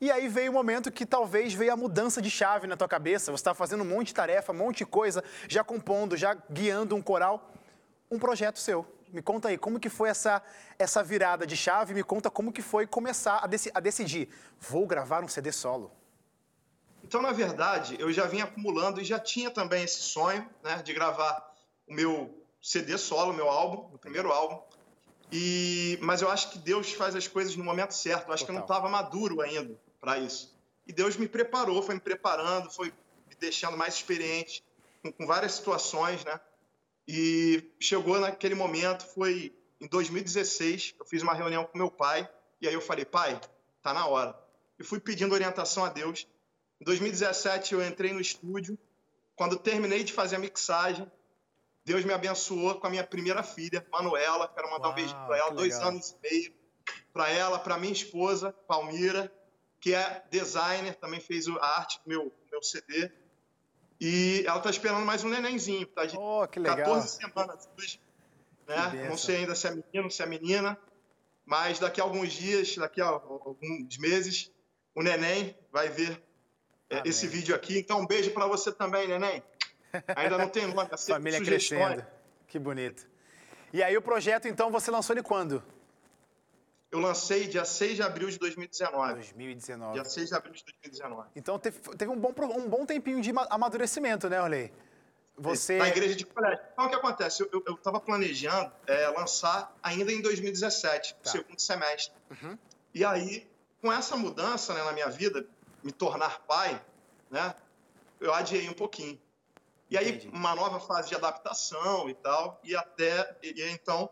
E 0.00 0.10
aí 0.10 0.26
veio 0.26 0.50
o 0.50 0.54
momento 0.54 0.90
que 0.90 1.04
talvez 1.04 1.52
veio 1.52 1.74
a 1.74 1.76
mudança 1.76 2.22
de 2.22 2.30
chave 2.30 2.66
na 2.66 2.78
tua 2.78 2.88
cabeça. 2.88 3.30
Você 3.30 3.42
estava 3.42 3.54
fazendo 3.54 3.82
um 3.82 3.86
monte 3.86 4.06
de 4.06 4.14
tarefa, 4.14 4.52
um 4.52 4.56
monte 4.56 4.78
de 4.78 4.86
coisa, 4.86 5.22
já 5.46 5.62
compondo, 5.62 6.16
já 6.16 6.34
guiando 6.50 6.96
um 6.96 7.02
coral. 7.02 7.52
Um 8.10 8.18
projeto 8.18 8.58
seu. 8.58 8.86
Me 9.12 9.22
conta 9.22 9.48
aí, 9.48 9.58
como 9.58 9.80
que 9.80 9.88
foi 9.88 10.08
essa, 10.08 10.42
essa 10.78 11.02
virada 11.02 11.46
de 11.46 11.56
chave? 11.56 11.94
Me 11.94 12.02
conta 12.02 12.30
como 12.30 12.52
que 12.52 12.62
foi 12.62 12.86
começar 12.86 13.38
a, 13.42 13.46
deci- 13.46 13.70
a 13.74 13.80
decidir, 13.80 14.28
vou 14.58 14.86
gravar 14.86 15.24
um 15.24 15.28
CD 15.28 15.50
solo. 15.52 15.90
Então, 17.02 17.20
na 17.20 17.32
verdade, 17.32 17.96
eu 17.98 18.12
já 18.12 18.26
vinha 18.26 18.44
acumulando 18.44 19.00
e 19.00 19.04
já 19.04 19.18
tinha 19.18 19.50
também 19.50 19.82
esse 19.84 20.00
sonho, 20.00 20.48
né, 20.62 20.82
de 20.82 20.92
gravar 20.92 21.52
o 21.88 21.94
meu 21.94 22.44
CD 22.62 22.96
solo, 22.98 23.32
meu 23.32 23.48
álbum, 23.48 23.94
o 23.94 23.98
primeiro 23.98 24.30
álbum. 24.30 24.60
E 25.32 25.98
mas 26.02 26.22
eu 26.22 26.30
acho 26.30 26.50
que 26.50 26.58
Deus 26.58 26.92
faz 26.92 27.14
as 27.16 27.26
coisas 27.26 27.56
no 27.56 27.64
momento 27.64 27.92
certo. 27.94 28.28
Eu 28.28 28.34
acho 28.34 28.44
que 28.44 28.50
eu 28.50 28.54
não 28.54 28.62
Total. 28.62 28.78
estava 28.78 28.90
maduro 28.90 29.40
ainda 29.40 29.76
para 30.00 30.18
isso. 30.18 30.56
E 30.86 30.92
Deus 30.92 31.16
me 31.16 31.28
preparou, 31.28 31.82
foi 31.82 31.94
me 31.94 32.00
preparando, 32.00 32.70
foi 32.70 32.88
me 33.28 33.34
deixando 33.38 33.76
mais 33.76 33.94
experiente 33.94 34.62
com, 35.02 35.12
com 35.12 35.26
várias 35.26 35.52
situações, 35.52 36.24
né? 36.24 36.38
E 37.06 37.72
chegou 37.80 38.20
naquele 38.20 38.54
momento, 38.54 39.06
foi 39.06 39.54
em 39.80 39.88
2016, 39.88 40.94
eu 40.98 41.06
fiz 41.06 41.22
uma 41.22 41.34
reunião 41.34 41.64
com 41.64 41.78
meu 41.78 41.90
pai 41.90 42.28
e 42.60 42.68
aí 42.68 42.74
eu 42.74 42.80
falei, 42.80 43.04
pai, 43.04 43.40
tá 43.82 43.94
na 43.94 44.06
hora. 44.06 44.38
E 44.78 44.84
fui 44.84 45.00
pedindo 45.00 45.34
orientação 45.34 45.84
a 45.84 45.88
Deus. 45.88 46.26
Em 46.80 46.84
2017 46.84 47.74
eu 47.74 47.86
entrei 47.86 48.12
no 48.12 48.20
estúdio. 48.20 48.78
Quando 49.34 49.58
terminei 49.58 50.04
de 50.04 50.12
fazer 50.12 50.36
a 50.36 50.38
mixagem, 50.38 51.10
Deus 51.84 52.04
me 52.04 52.12
abençoou 52.12 52.74
com 52.78 52.86
a 52.86 52.90
minha 52.90 53.04
primeira 53.04 53.42
filha, 53.42 53.86
Manuela. 53.90 54.48
Quero 54.48 54.70
mandar 54.70 54.88
Uau, 54.88 54.92
um 54.92 54.94
beijo 54.94 55.14
para 55.26 55.38
ela, 55.38 55.50
dois 55.50 55.74
legal. 55.74 55.88
anos 55.88 56.10
e 56.10 56.30
meio. 56.30 56.54
Para 57.12 57.30
ela, 57.30 57.58
para 57.58 57.78
minha 57.78 57.92
esposa, 57.92 58.52
Palmira, 58.68 59.32
que 59.80 59.94
é 59.94 60.22
designer, 60.30 60.94
também 60.96 61.20
fez 61.20 61.48
a 61.48 61.78
arte 61.78 62.00
do 62.04 62.08
meu, 62.08 62.32
meu 62.50 62.62
CD. 62.62 63.10
E 64.00 64.44
ela 64.46 64.60
tá 64.60 64.70
esperando 64.70 65.04
mais 65.04 65.22
um 65.22 65.28
nenenzinho, 65.28 65.86
tá? 65.86 66.06
De 66.06 66.16
Oh, 66.16 66.46
que 66.48 66.58
legal. 66.58 66.78
14 66.78 67.08
semanas. 67.16 67.68
Que 67.76 68.00
Né? 68.66 69.08
Não 69.08 69.16
sei 69.16 69.36
ainda 69.36 69.54
se 69.54 69.66
é 69.66 69.70
menino, 69.72 70.10
se 70.10 70.22
é 70.22 70.26
menina, 70.26 70.78
mas 71.44 71.78
daqui 71.78 72.00
a 72.00 72.04
alguns 72.04 72.32
dias, 72.32 72.76
daqui 72.76 73.00
a 73.00 73.06
alguns 73.06 73.98
meses, 73.98 74.50
o 74.94 75.02
neném 75.02 75.54
vai 75.70 75.88
ver 75.88 76.22
é, 76.88 76.98
Amém. 76.98 77.10
esse 77.10 77.26
vídeo 77.26 77.54
aqui. 77.54 77.78
Então, 77.78 78.00
um 78.00 78.06
beijo 78.06 78.30
para 78.30 78.46
você 78.46 78.72
também, 78.72 79.06
neném. 79.06 79.42
Ainda 80.16 80.38
não 80.38 80.48
tem 80.48 80.66
nome, 80.66 80.88
Família 81.06 81.38
sugestões. 81.38 81.80
crescendo. 81.80 82.06
Que 82.46 82.58
bonito. 82.58 83.06
E 83.72 83.82
aí 83.82 83.96
o 83.96 84.02
projeto, 84.02 84.48
então, 84.48 84.70
você 84.70 84.90
lançou 84.90 85.14
ele 85.14 85.22
quando? 85.22 85.62
Eu 86.90 86.98
lancei 86.98 87.46
dia 87.46 87.64
6 87.64 87.96
de 87.96 88.02
abril 88.02 88.28
de 88.28 88.38
2019. 88.38 89.14
2019. 89.14 89.94
Dia 89.94 90.04
6 90.04 90.28
de 90.28 90.34
abril 90.34 90.52
de 90.54 90.64
2019. 90.64 91.28
Então 91.36 91.58
teve, 91.58 91.78
teve 91.96 92.10
um, 92.10 92.16
bom, 92.18 92.32
um 92.56 92.68
bom 92.68 92.84
tempinho 92.84 93.20
de 93.20 93.32
ma- 93.32 93.46
amadurecimento, 93.48 94.28
né, 94.28 94.42
Orley? 94.42 94.72
Você... 95.38 95.78
Na 95.78 95.88
igreja 95.88 96.14
de 96.16 96.26
colégio. 96.26 96.60
Então, 96.72 96.86
o 96.86 96.88
que 96.90 96.96
acontece? 96.96 97.48
Eu 97.50 97.74
estava 97.74 97.98
planejando 98.00 98.70
é, 98.86 99.08
lançar 99.08 99.74
ainda 99.82 100.12
em 100.12 100.20
2017, 100.20 101.14
Tá. 101.22 101.30
segundo 101.30 101.58
semestre. 101.60 102.12
Uhum. 102.30 102.58
E 102.92 103.04
aí, 103.04 103.48
com 103.80 103.90
essa 103.92 104.16
mudança 104.16 104.74
né, 104.74 104.82
na 104.82 104.92
minha 104.92 105.08
vida, 105.08 105.46
me 105.82 105.92
tornar 105.92 106.40
pai, 106.40 106.78
né, 107.30 107.54
eu 108.20 108.34
adiei 108.34 108.68
um 108.68 108.74
pouquinho. 108.74 109.18
E 109.88 109.96
aí, 109.96 110.10
Entendi. 110.10 110.28
uma 110.28 110.54
nova 110.54 110.78
fase 110.78 111.08
de 111.08 111.14
adaptação 111.14 112.10
e 112.10 112.14
tal, 112.14 112.60
e 112.62 112.76
até, 112.76 113.34
e 113.42 113.62
então, 113.70 114.10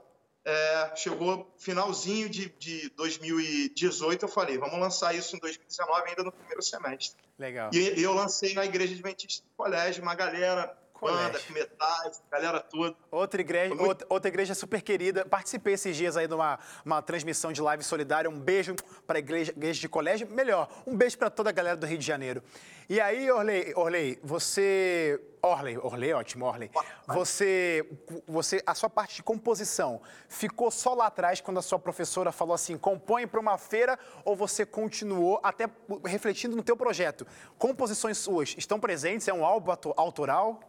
é, 0.49 0.97
chegou 0.97 1.47
finalzinho 1.59 2.27
de, 2.27 2.49
de 2.59 2.89
2018, 2.97 4.25
eu 4.25 4.29
falei, 4.29 4.57
vamos 4.57 4.81
lançar 4.81 5.15
isso 5.15 5.37
em 5.37 5.39
2019, 5.39 6.09
ainda 6.09 6.23
no 6.23 6.33
primeiro 6.33 6.63
semestre. 6.63 7.19
Legal. 7.39 7.71
E, 7.71 8.01
e 8.01 8.03
eu 8.03 8.15
lancei 8.15 8.55
na 8.55 8.65
igreja 8.65 8.95
adventista 8.95 9.45
do 9.47 9.55
colégio, 9.55 10.03
uma 10.03 10.15
galera, 10.15 10.75
banda, 11.01 11.29
Colégio. 11.39 11.55
metais, 11.55 12.23
galera 12.31 12.61
toda. 12.61 12.97
Outra 13.11 13.41
igreja, 13.41 13.75
muito- 13.75 13.89
outra, 13.89 14.07
outra 14.11 14.29
igreja 14.29 14.55
super 14.55 14.83
querida. 14.83 15.25
Participei 15.25 15.75
esses 15.75 15.97
dias 15.97 16.17
aí 16.17 16.27
de 16.27 16.35
uma, 16.35 16.59
uma 16.85 17.01
transmissão 17.03 17.53
de 17.53 17.61
live 17.63 17.83
solidária. 17.83 18.29
Um 18.29 18.39
beijo 18.39 18.75
para 19.07 19.19
a 19.19 19.21
igreja, 19.21 19.53
igreja 19.53 19.81
de 19.81 19.89
colégio. 19.89 20.29
Melhor, 20.31 20.69
um 20.87 20.97
beijo 20.97 21.17
para 21.19 21.31
toda 21.31 21.51
a 21.51 21.53
galera 21.53 21.77
do 21.77 21.87
Rio 21.87 21.99
de 21.99 22.07
Janeiro. 22.07 22.43
E 22.89 23.01
aí, 23.01 23.31
Orley, 23.31 23.73
Orley 23.77 24.19
você. 24.23 25.21
Orley, 25.41 25.79
Orley, 25.79 26.13
ótimo, 26.13 26.47
Orley. 26.47 26.69
Você, 27.07 27.89
você, 28.27 28.61
a 28.67 28.75
sua 28.75 28.91
parte 28.91 29.17
de 29.17 29.23
composição 29.23 30.01
ficou 30.29 30.69
só 30.69 30.95
lá 30.95 31.07
atrás 31.07 31.41
quando 31.41 31.59
a 31.59 31.63
sua 31.63 31.79
professora 31.79 32.33
falou 32.33 32.55
assim, 32.55 32.77
compõe 32.77 33.25
para 33.25 33.39
uma 33.39 33.57
feira, 33.57 33.97
ou 34.25 34.35
você 34.35 34.67
continuou 34.67 35.39
até 35.43 35.69
refletindo 36.05 36.57
no 36.57 36.63
teu 36.63 36.77
projeto? 36.77 37.25
Composições 37.57 38.19
suas 38.19 38.57
estão 38.59 38.81
presentes? 38.81 39.29
É 39.29 39.33
um 39.33 39.45
álbum 39.45 39.71
autoral? 39.97 40.61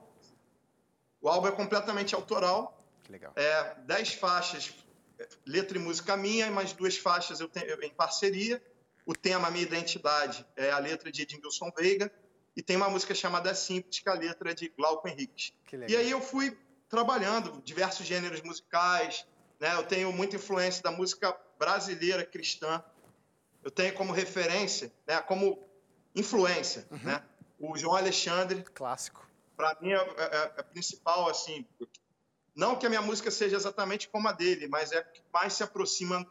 O 1.21 1.27
álbum 1.29 1.47
é 1.47 1.51
completamente 1.51 2.15
autoral, 2.15 2.81
Que 3.03 3.11
legal. 3.11 3.33
é 3.35 3.75
10 3.85 4.13
faixas, 4.13 4.73
é, 5.19 5.27
letra 5.45 5.77
e 5.77 5.81
música 5.81 6.15
minha, 6.15 6.47
e 6.47 6.49
mais 6.49 6.71
duas 6.73 6.97
faixas 6.97 7.39
eu 7.39 7.47
tenho 7.49 7.81
em 7.83 7.89
parceria. 7.89 8.61
O 9.05 9.13
tema 9.15 9.49
Minha 9.49 9.63
Identidade 9.63 10.45
é 10.55 10.69
a 10.71 10.77
letra 10.79 11.11
de 11.11 11.23
Edmilson 11.23 11.71
Veiga, 11.77 12.11
e 12.55 12.61
tem 12.61 12.75
uma 12.75 12.89
música 12.89 13.13
chamada 13.15 13.53
Simples, 13.55 13.99
que 13.99 14.07
é 14.09 14.11
a 14.11 14.15
letra 14.15 14.53
de 14.53 14.69
Glauco 14.69 15.07
Henriques. 15.07 15.53
E 15.87 15.95
aí 15.95 16.09
eu 16.11 16.21
fui 16.21 16.57
trabalhando 16.89 17.61
diversos 17.63 18.05
gêneros 18.05 18.41
musicais, 18.41 19.25
né? 19.59 19.73
Eu 19.75 19.83
tenho 19.83 20.11
muita 20.11 20.35
influência 20.35 20.81
da 20.83 20.91
música 20.91 21.35
brasileira 21.57 22.25
cristã. 22.25 22.83
Eu 23.63 23.69
tenho 23.71 23.93
como 23.93 24.11
referência, 24.13 24.91
né, 25.07 25.19
como 25.21 25.67
influência, 26.15 26.87
Uhum. 26.91 26.99
né? 27.03 27.23
O 27.59 27.77
João 27.77 27.95
Alexandre, 27.95 28.63
Clássico. 28.73 29.28
Para 29.59 29.77
mim 29.81 29.91
é, 29.91 29.95
é- 29.97 30.53
é 30.57 30.63
principal 30.63 31.27
assim 31.29 31.67
não 32.55 32.77
que 32.77 32.85
a 32.85 32.89
minha 32.89 33.01
música 33.01 33.29
seja 33.29 33.57
exatamente 33.57 34.07
como 34.07 34.25
a 34.29 34.31
dele 34.31 34.69
mas 34.69 34.93
é 34.93 35.01
que 35.03 35.21
mais 35.33 35.51
se 35.51 35.63
aproxima 35.63 36.25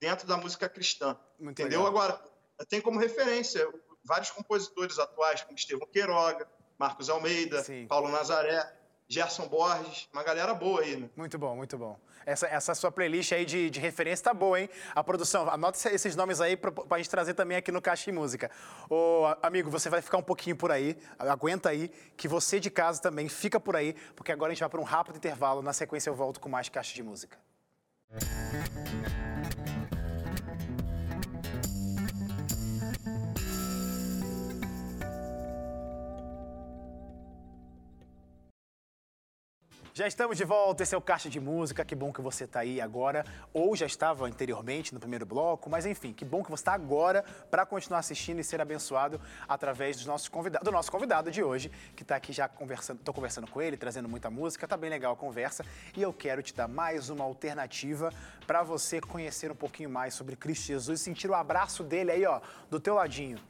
dentro 0.00 0.26
da 0.26 0.38
música 0.38 0.66
cristã 0.66 1.14
Muito 1.38 1.60
entendeu 1.60 1.80
legal. 1.84 2.02
agora 2.02 2.24
tenho 2.70 2.82
como 2.82 2.98
referência 2.98 3.68
vários 4.02 4.30
compositores 4.30 4.98
atuais 4.98 5.42
como 5.42 5.58
Estevão 5.58 5.86
Queiroga 5.88 6.48
Marcos 6.78 7.10
Almeida 7.10 7.62
Sim. 7.62 7.86
Paulo 7.86 8.08
Nazaré 8.08 8.79
Gerson 9.10 9.48
Borges 9.48 10.08
uma 10.12 10.22
galera 10.22 10.54
boa 10.54 10.82
aí 10.82 10.96
né? 10.96 11.10
Muito 11.16 11.36
bom, 11.36 11.56
muito 11.56 11.76
bom. 11.76 11.98
Essa, 12.24 12.46
essa 12.46 12.74
sua 12.76 12.92
playlist 12.92 13.32
aí 13.32 13.44
de, 13.44 13.68
de 13.68 13.80
referência 13.80 14.24
tá 14.26 14.32
boa, 14.32 14.60
hein? 14.60 14.70
A 14.94 15.02
produção, 15.02 15.50
anota 15.50 15.76
esse- 15.76 15.88
esses 15.88 16.14
nomes 16.14 16.40
aí 16.40 16.56
pra, 16.56 16.70
pra 16.70 16.98
gente 16.98 17.10
trazer 17.10 17.34
também 17.34 17.56
aqui 17.56 17.72
no 17.72 17.82
Caixa 17.82 18.04
de 18.04 18.12
Música. 18.12 18.48
Ô, 18.88 19.22
amigo, 19.42 19.68
você 19.68 19.90
vai 19.90 20.00
ficar 20.00 20.18
um 20.18 20.22
pouquinho 20.22 20.54
por 20.54 20.70
aí, 20.70 20.96
aguenta 21.18 21.70
aí, 21.70 21.88
que 22.16 22.28
você 22.28 22.60
de 22.60 22.70
casa 22.70 23.02
também 23.02 23.28
fica 23.28 23.58
por 23.58 23.74
aí, 23.74 23.94
porque 24.14 24.30
agora 24.30 24.52
a 24.52 24.54
gente 24.54 24.60
vai 24.60 24.68
para 24.70 24.80
um 24.80 24.84
rápido 24.84 25.16
intervalo. 25.16 25.60
Na 25.60 25.72
sequência 25.72 26.08
eu 26.08 26.14
volto 26.14 26.38
com 26.38 26.48
mais 26.48 26.68
Caixa 26.68 26.94
de 26.94 27.02
Música. 27.02 27.36
Já 39.92 40.06
estamos 40.06 40.36
de 40.36 40.44
volta, 40.44 40.84
esse 40.84 40.94
é 40.94 40.98
o 40.98 41.00
Caixa 41.00 41.28
de 41.28 41.40
Música, 41.40 41.84
que 41.84 41.96
bom 41.96 42.12
que 42.12 42.20
você 42.20 42.44
está 42.44 42.60
aí 42.60 42.80
agora, 42.80 43.26
ou 43.52 43.74
já 43.74 43.86
estava 43.86 44.24
anteriormente 44.24 44.94
no 44.94 45.00
primeiro 45.00 45.26
bloco, 45.26 45.68
mas 45.68 45.84
enfim, 45.84 46.12
que 46.12 46.24
bom 46.24 46.44
que 46.44 46.50
você 46.50 46.60
está 46.60 46.74
agora 46.74 47.24
para 47.50 47.66
continuar 47.66 47.98
assistindo 47.98 48.38
e 48.38 48.44
ser 48.44 48.60
abençoado 48.60 49.20
através 49.48 49.96
dos 49.96 50.06
nossos 50.06 50.28
convidados, 50.28 50.64
do 50.64 50.70
nosso 50.70 50.92
convidado 50.92 51.28
de 51.32 51.42
hoje, 51.42 51.72
que 51.96 52.04
está 52.04 52.14
aqui 52.14 52.32
já 52.32 52.48
conversando, 52.48 53.00
estou 53.00 53.12
conversando 53.12 53.50
com 53.50 53.60
ele, 53.60 53.76
trazendo 53.76 54.08
muita 54.08 54.30
música, 54.30 54.68
tá 54.68 54.76
bem 54.76 54.90
legal 54.90 55.14
a 55.14 55.16
conversa, 55.16 55.64
e 55.96 56.00
eu 56.00 56.12
quero 56.12 56.40
te 56.40 56.54
dar 56.54 56.68
mais 56.68 57.10
uma 57.10 57.24
alternativa 57.24 58.12
para 58.46 58.62
você 58.62 59.00
conhecer 59.00 59.50
um 59.50 59.56
pouquinho 59.56 59.90
mais 59.90 60.14
sobre 60.14 60.36
Cristo 60.36 60.66
Jesus 60.66 61.00
sentir 61.00 61.28
o 61.28 61.34
abraço 61.34 61.82
dele 61.82 62.12
aí, 62.12 62.24
ó, 62.24 62.40
do 62.70 62.78
teu 62.78 62.94
ladinho. 62.94 63.40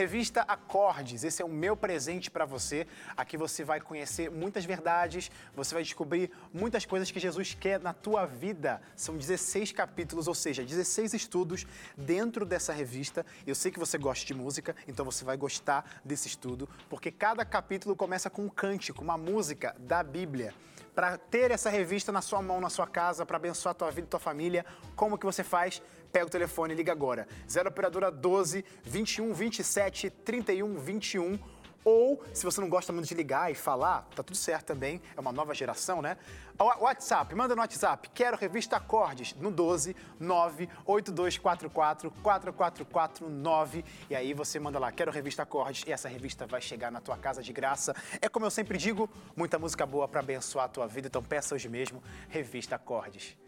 Revista 0.00 0.40
Acordes, 0.48 1.24
esse 1.24 1.42
é 1.42 1.44
o 1.44 1.48
meu 1.50 1.76
presente 1.76 2.30
para 2.30 2.46
você. 2.46 2.86
Aqui 3.14 3.36
você 3.36 3.62
vai 3.62 3.82
conhecer 3.82 4.30
muitas 4.30 4.64
verdades, 4.64 5.30
você 5.54 5.74
vai 5.74 5.82
descobrir 5.82 6.30
muitas 6.54 6.86
coisas 6.86 7.10
que 7.10 7.20
Jesus 7.20 7.52
quer 7.52 7.78
na 7.78 7.92
tua 7.92 8.24
vida. 8.24 8.80
São 8.96 9.14
16 9.14 9.72
capítulos, 9.72 10.26
ou 10.26 10.34
seja, 10.34 10.64
16 10.64 11.12
estudos 11.12 11.66
dentro 11.98 12.46
dessa 12.46 12.72
revista. 12.72 13.26
Eu 13.46 13.54
sei 13.54 13.70
que 13.70 13.78
você 13.78 13.98
gosta 13.98 14.24
de 14.24 14.32
música, 14.32 14.74
então 14.88 15.04
você 15.04 15.22
vai 15.22 15.36
gostar 15.36 16.00
desse 16.02 16.28
estudo, 16.28 16.66
porque 16.88 17.10
cada 17.10 17.44
capítulo 17.44 17.94
começa 17.94 18.30
com 18.30 18.46
um 18.46 18.48
cântico, 18.48 19.02
uma 19.02 19.18
música 19.18 19.76
da 19.78 20.02
Bíblia. 20.02 20.54
Para 20.94 21.16
ter 21.16 21.50
essa 21.50 21.70
revista 21.70 22.10
na 22.10 22.20
sua 22.20 22.42
mão, 22.42 22.60
na 22.60 22.68
sua 22.68 22.86
casa, 22.86 23.24
para 23.24 23.36
abençoar 23.36 23.72
a 23.72 23.74
tua 23.74 23.90
vida 23.90 24.06
e 24.06 24.10
tua 24.10 24.20
família, 24.20 24.64
como 24.96 25.16
que 25.16 25.24
você 25.24 25.44
faz? 25.44 25.80
Pega 26.12 26.26
o 26.26 26.30
telefone 26.30 26.74
e 26.74 26.76
liga 26.76 26.92
agora. 26.92 27.28
0 27.48 27.68
operadora 27.68 28.10
12 28.10 28.64
21 28.82 29.32
27 29.32 30.10
31 30.10 30.78
21 30.78 31.38
ou, 31.84 32.22
se 32.34 32.44
você 32.44 32.60
não 32.60 32.68
gosta 32.68 32.92
muito 32.92 33.08
de 33.08 33.14
ligar 33.14 33.50
e 33.50 33.54
falar, 33.54 34.06
tá 34.14 34.22
tudo 34.22 34.36
certo 34.36 34.66
também, 34.66 35.00
é 35.16 35.20
uma 35.20 35.32
nova 35.32 35.54
geração, 35.54 36.02
né? 36.02 36.16
WhatsApp, 36.58 37.34
manda 37.34 37.54
no 37.54 37.62
WhatsApp, 37.62 38.10
quero 38.12 38.36
revista 38.36 38.76
Acordes, 38.76 39.34
no 39.34 39.50
12 39.50 39.96
98244 40.18 42.10
4449. 42.22 43.84
E 44.10 44.14
aí 44.14 44.34
você 44.34 44.60
manda 44.60 44.78
lá, 44.78 44.92
quero 44.92 45.10
revista 45.10 45.42
Acordes, 45.42 45.84
e 45.86 45.92
essa 45.92 46.06
revista 46.06 46.46
vai 46.46 46.60
chegar 46.60 46.92
na 46.92 47.00
tua 47.00 47.16
casa 47.16 47.42
de 47.42 47.50
graça. 47.50 47.96
É 48.20 48.28
como 48.28 48.44
eu 48.44 48.50
sempre 48.50 48.76
digo, 48.76 49.08
muita 49.34 49.58
música 49.58 49.86
boa 49.86 50.06
para 50.06 50.20
abençoar 50.20 50.66
a 50.66 50.68
tua 50.68 50.86
vida, 50.86 51.08
então 51.08 51.22
peça 51.22 51.54
hoje 51.54 51.68
mesmo, 51.68 52.02
revista 52.28 52.76
Acordes. 52.76 53.38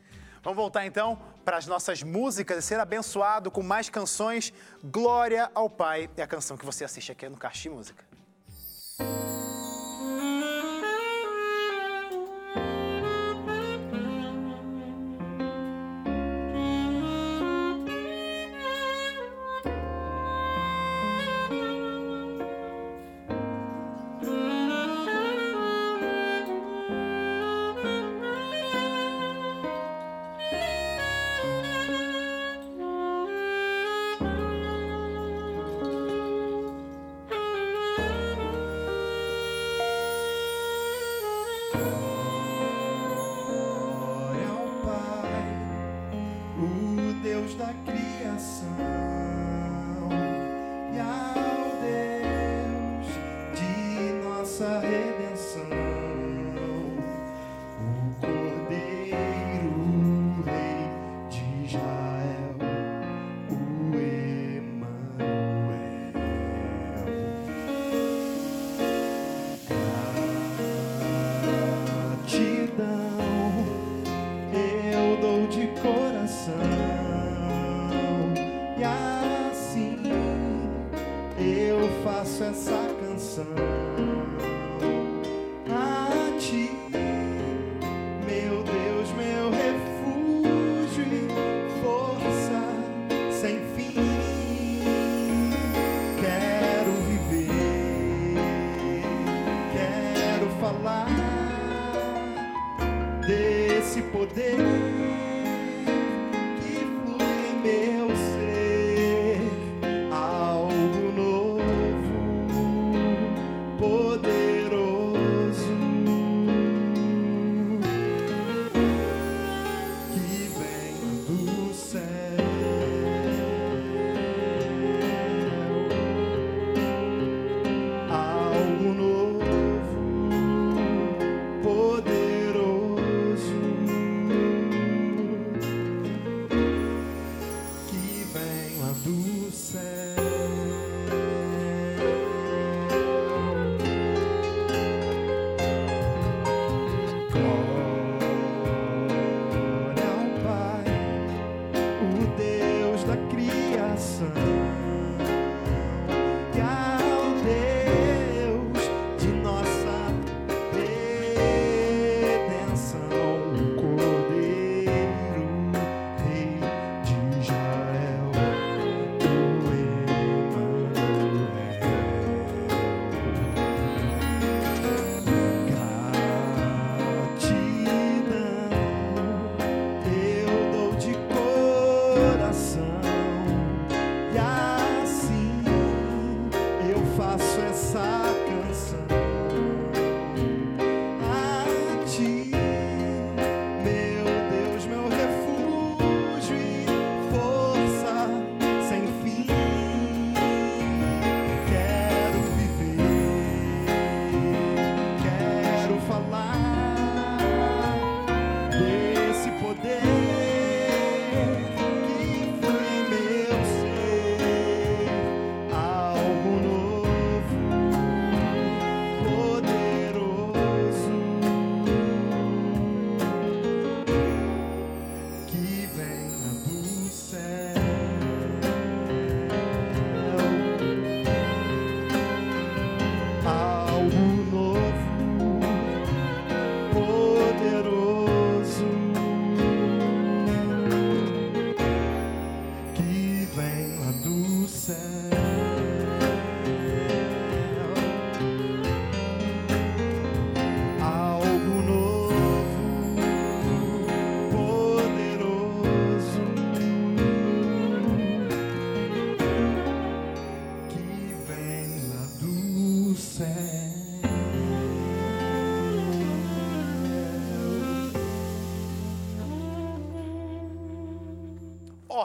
Vamos 0.43 0.57
voltar 0.57 0.87
então 0.87 1.21
para 1.45 1.59
as 1.59 1.67
nossas 1.67 2.03
músicas 2.03 2.59
e 2.59 2.63
ser 2.63 2.81
abençoado 2.81 3.51
com 3.51 3.63
mais 3.63 3.89
canções. 3.91 4.53
Glória 4.83 5.51
ao 5.55 5.71
Pai 5.71 6.11
é 6.17 6.23
a 6.23 6.27
canção 6.27 6.57
que 6.57 6.65
você 6.65 6.85
assiste 6.85 7.13
aqui 7.13 7.29
no 7.29 7.37
de 7.37 7.71
Música. 7.71 8.12
Glória 8.99 9.32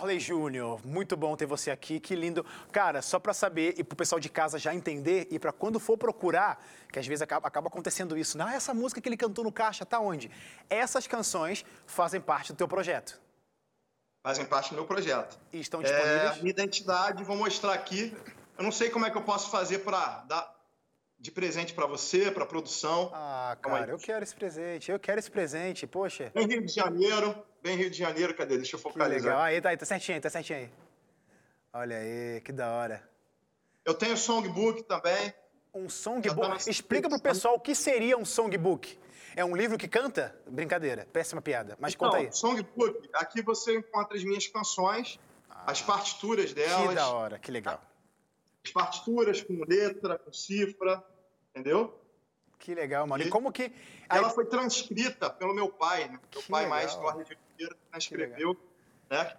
Orley 0.07 0.19
Júnior, 0.21 0.79
muito 0.85 1.17
bom 1.17 1.35
ter 1.35 1.45
você 1.45 1.69
aqui, 1.69 1.99
que 1.99 2.15
lindo. 2.15 2.45
Cara, 2.71 3.01
só 3.01 3.19
para 3.19 3.33
saber 3.33 3.75
e 3.77 3.83
pro 3.83 3.97
pessoal 3.97 4.21
de 4.21 4.29
casa 4.29 4.57
já 4.57 4.73
entender 4.73 5.27
e 5.29 5.37
para 5.37 5.51
quando 5.51 5.81
for 5.81 5.97
procurar, 5.97 6.65
que 6.89 6.97
às 6.97 7.05
vezes 7.05 7.21
acaba, 7.21 7.45
acaba 7.45 7.67
acontecendo 7.67 8.17
isso, 8.17 8.37
não, 8.37 8.47
essa 8.47 8.73
música 8.73 9.01
que 9.01 9.09
ele 9.09 9.17
cantou 9.17 9.43
no 9.43 9.51
caixa 9.51 9.85
tá 9.85 9.99
onde? 9.99 10.31
Essas 10.69 11.05
canções 11.07 11.65
fazem 11.85 12.21
parte 12.21 12.53
do 12.53 12.55
teu 12.57 12.67
projeto 12.69 13.19
Fazem 14.23 14.45
parte 14.45 14.69
do 14.71 14.75
meu 14.75 14.85
projeto. 14.85 15.37
e 15.53 15.59
estão 15.59 15.81
É, 15.81 15.83
disponíveis. 15.83 16.37
minha 16.41 16.51
identidade, 16.51 17.23
vou 17.25 17.35
mostrar 17.35 17.73
aqui. 17.73 18.15
Eu 18.57 18.63
não 18.63 18.71
sei 18.71 18.89
como 18.89 19.05
é 19.05 19.09
que 19.11 19.17
eu 19.17 19.21
posso 19.23 19.49
fazer 19.51 19.79
para 19.79 20.23
dar 20.23 20.55
de 21.19 21.31
presente 21.31 21.73
para 21.73 21.85
você, 21.85 22.29
para 22.31 22.45
produção. 22.45 23.09
Ah, 23.13 23.57
cara, 23.61 23.89
eu 23.91 23.97
quero 23.97 24.23
esse 24.23 24.35
presente, 24.35 24.91
eu 24.91 24.99
quero 24.99 25.19
esse 25.19 25.31
presente, 25.31 25.85
poxa. 25.87 26.31
Bem 26.33 26.45
Rio 26.47 26.65
de 26.65 26.71
Janeiro, 26.73 27.35
bem 27.67 27.75
Rio 27.77 27.89
de 27.89 27.97
Janeiro, 27.97 28.33
cadê? 28.33 28.55
Deixa 28.57 28.75
eu 28.75 28.79
Que 28.79 28.83
focalizar. 28.83 29.23
legal. 29.31 29.41
Aí, 29.41 29.59
tá 29.61 29.69
aí, 29.69 29.77
tá 29.77 29.85
certinho 29.85 30.21
tá 30.21 30.29
certinho 30.29 30.59
aí. 30.59 30.69
Olha 31.73 31.97
aí, 31.97 32.41
que 32.41 32.51
da 32.53 32.71
hora. 32.71 33.03
Eu 33.83 33.93
tenho 33.93 34.15
songbook 34.17 34.83
também. 34.83 35.33
Um 35.73 35.83
tá 35.83 35.89
songbook. 35.89 36.69
Explica 36.69 37.09
pro 37.09 37.21
pessoal 37.21 37.55
o 37.55 37.59
que 37.59 37.75
seria 37.75 38.17
um 38.17 38.23
songbook. 38.25 38.97
É 39.35 39.43
um 39.45 39.55
livro 39.55 39.77
que 39.77 39.87
canta? 39.87 40.35
Brincadeira, 40.47 41.05
péssima 41.11 41.41
piada. 41.41 41.77
Mas 41.79 41.93
conta 41.93 42.17
aí. 42.17 42.23
Então, 42.23 42.33
songbook, 42.37 43.09
aqui 43.13 43.41
você 43.41 43.77
encontra 43.77 44.17
as 44.17 44.23
minhas 44.23 44.47
canções, 44.47 45.19
as 45.65 45.81
partituras 45.81 46.53
delas, 46.53 46.85
Ah, 46.85 46.87
Que 46.87 46.95
da 46.95 47.09
hora, 47.09 47.37
que 47.39 47.51
legal. 47.51 47.81
as 48.65 48.71
partituras 48.71 49.41
com 49.41 49.61
letra, 49.67 50.17
com 50.17 50.31
cifra, 50.33 51.03
entendeu? 51.53 52.01
Que 52.57 52.73
legal, 52.73 53.05
mano. 53.05 53.23
E 53.23 53.27
E- 53.27 53.29
como 53.29 53.51
que. 53.51 53.63
E 53.63 53.73
Aí- 54.09 54.17
ela 54.17 54.29
foi 54.31 54.45
transcrita 54.45 55.29
pelo 55.29 55.53
meu 55.53 55.69
pai, 55.69 56.05
né? 56.05 56.17
Meu 56.33 56.41
Que 56.41 56.49
pai, 56.49 56.63
legal. 56.63 56.77
maestro 56.79 57.01
Jorge 57.03 57.23
de 57.25 57.37
Que 57.57 57.67
transcreveu, 57.91 58.55
né? 59.09 59.35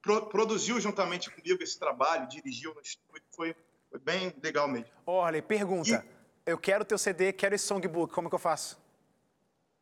Pro- 0.00 0.26
produziu 0.26 0.80
juntamente 0.80 1.30
comigo 1.30 1.62
esse 1.62 1.78
trabalho, 1.78 2.26
dirigiu 2.28 2.74
no 2.74 2.80
estúdio, 2.80 3.22
foi, 3.30 3.54
foi 3.90 4.00
bem 4.00 4.34
legal 4.42 4.66
mesmo. 4.66 4.88
Orley, 5.06 5.42
pergunta. 5.42 6.04
Eu 6.44 6.58
quero 6.58 6.84
teu 6.84 6.98
CD, 6.98 7.32
quero 7.32 7.54
esse 7.54 7.64
songbook, 7.66 8.12
como 8.12 8.28
que 8.28 8.34
eu 8.34 8.38
faço? 8.38 8.80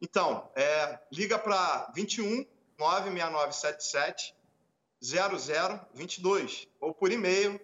Então, 0.02 0.50
é, 0.54 0.98
liga 1.10 1.38
para 1.38 1.90
21 1.94 2.44
96977 2.78 4.34
0022 5.02 6.68
ou 6.80 6.92
por 6.94 7.10
e-mail 7.10 7.58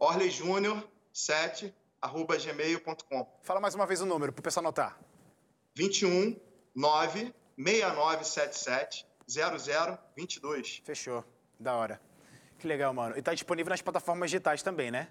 orleyjunior7 0.00 1.74
arroba 2.00 2.38
gmail.com 2.38 3.38
Fala 3.42 3.60
mais 3.60 3.74
uma 3.74 3.86
vez 3.86 4.00
o 4.00 4.06
número 4.06 4.32
pro 4.32 4.42
pessoal 4.42 4.64
anotar. 4.64 4.98
21 5.74 6.40
96977 6.74 9.06
0022 9.28 10.82
Fechou. 10.84 11.24
Da 11.58 11.74
hora. 11.74 12.00
Que 12.58 12.66
legal, 12.66 12.92
mano. 12.94 13.16
E 13.16 13.22
tá 13.22 13.34
disponível 13.34 13.70
nas 13.70 13.82
plataformas 13.82 14.30
digitais 14.30 14.62
também, 14.62 14.90
né? 14.90 15.08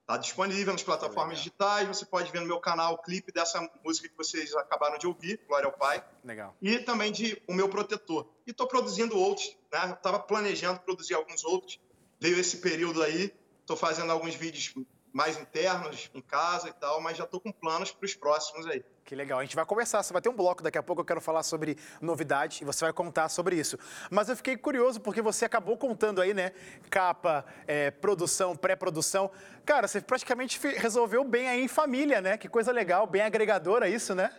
Está 0.00 0.16
disponível 0.16 0.72
nas 0.72 0.82
plataformas 0.82 1.38
digitais. 1.38 1.86
Você 1.86 2.06
pode 2.06 2.32
ver 2.32 2.40
no 2.40 2.46
meu 2.46 2.58
canal 2.58 2.94
o 2.94 2.98
clipe 2.98 3.30
dessa 3.30 3.60
música 3.84 4.08
que 4.08 4.16
vocês 4.16 4.54
acabaram 4.54 4.96
de 4.96 5.06
ouvir, 5.06 5.38
Glória 5.46 5.66
ao 5.66 5.72
Pai, 5.72 6.02
Legal. 6.24 6.56
e 6.62 6.78
também 6.78 7.12
de 7.12 7.40
O 7.46 7.52
Meu 7.52 7.68
Protetor. 7.68 8.26
E 8.46 8.50
estou 8.50 8.66
produzindo 8.66 9.18
outros, 9.18 9.54
né? 9.70 9.92
Estava 9.92 10.18
planejando 10.18 10.80
produzir 10.80 11.12
alguns 11.14 11.44
outros. 11.44 11.78
Veio 12.18 12.40
esse 12.40 12.56
período 12.56 13.02
aí, 13.02 13.32
estou 13.60 13.76
fazendo 13.76 14.10
alguns 14.10 14.34
vídeos 14.34 14.74
mais 15.12 15.38
internos 15.38 16.10
em 16.14 16.20
casa 16.20 16.68
e 16.68 16.72
tal, 16.72 17.00
mas 17.00 17.16
já 17.16 17.24
estou 17.24 17.40
com 17.40 17.50
planos 17.50 17.90
para 17.90 18.04
os 18.04 18.14
próximos 18.14 18.66
aí. 18.66 18.84
Que 19.04 19.14
legal. 19.14 19.38
A 19.38 19.42
gente 19.42 19.56
vai 19.56 19.64
conversar. 19.64 20.02
Você 20.02 20.12
vai 20.12 20.20
ter 20.20 20.28
um 20.28 20.36
bloco 20.36 20.62
daqui 20.62 20.76
a 20.76 20.82
pouco. 20.82 21.00
Eu 21.00 21.06
quero 21.06 21.20
falar 21.20 21.42
sobre 21.42 21.78
novidades 22.00 22.60
e 22.60 22.64
você 22.64 22.84
vai 22.84 22.92
contar 22.92 23.28
sobre 23.30 23.56
isso. 23.56 23.78
Mas 24.10 24.28
eu 24.28 24.36
fiquei 24.36 24.56
curioso 24.56 25.00
porque 25.00 25.22
você 25.22 25.46
acabou 25.46 25.78
contando 25.78 26.20
aí, 26.20 26.34
né? 26.34 26.52
Capa, 26.90 27.44
é, 27.66 27.90
produção, 27.90 28.54
pré-produção. 28.54 29.30
Cara, 29.64 29.88
você 29.88 30.00
praticamente 30.00 30.60
resolveu 30.76 31.24
bem 31.24 31.48
aí 31.48 31.62
em 31.62 31.68
família, 31.68 32.20
né? 32.20 32.36
Que 32.36 32.48
coisa 32.48 32.70
legal, 32.70 33.06
bem 33.06 33.22
agregadora 33.22 33.88
isso, 33.88 34.14
né? 34.14 34.30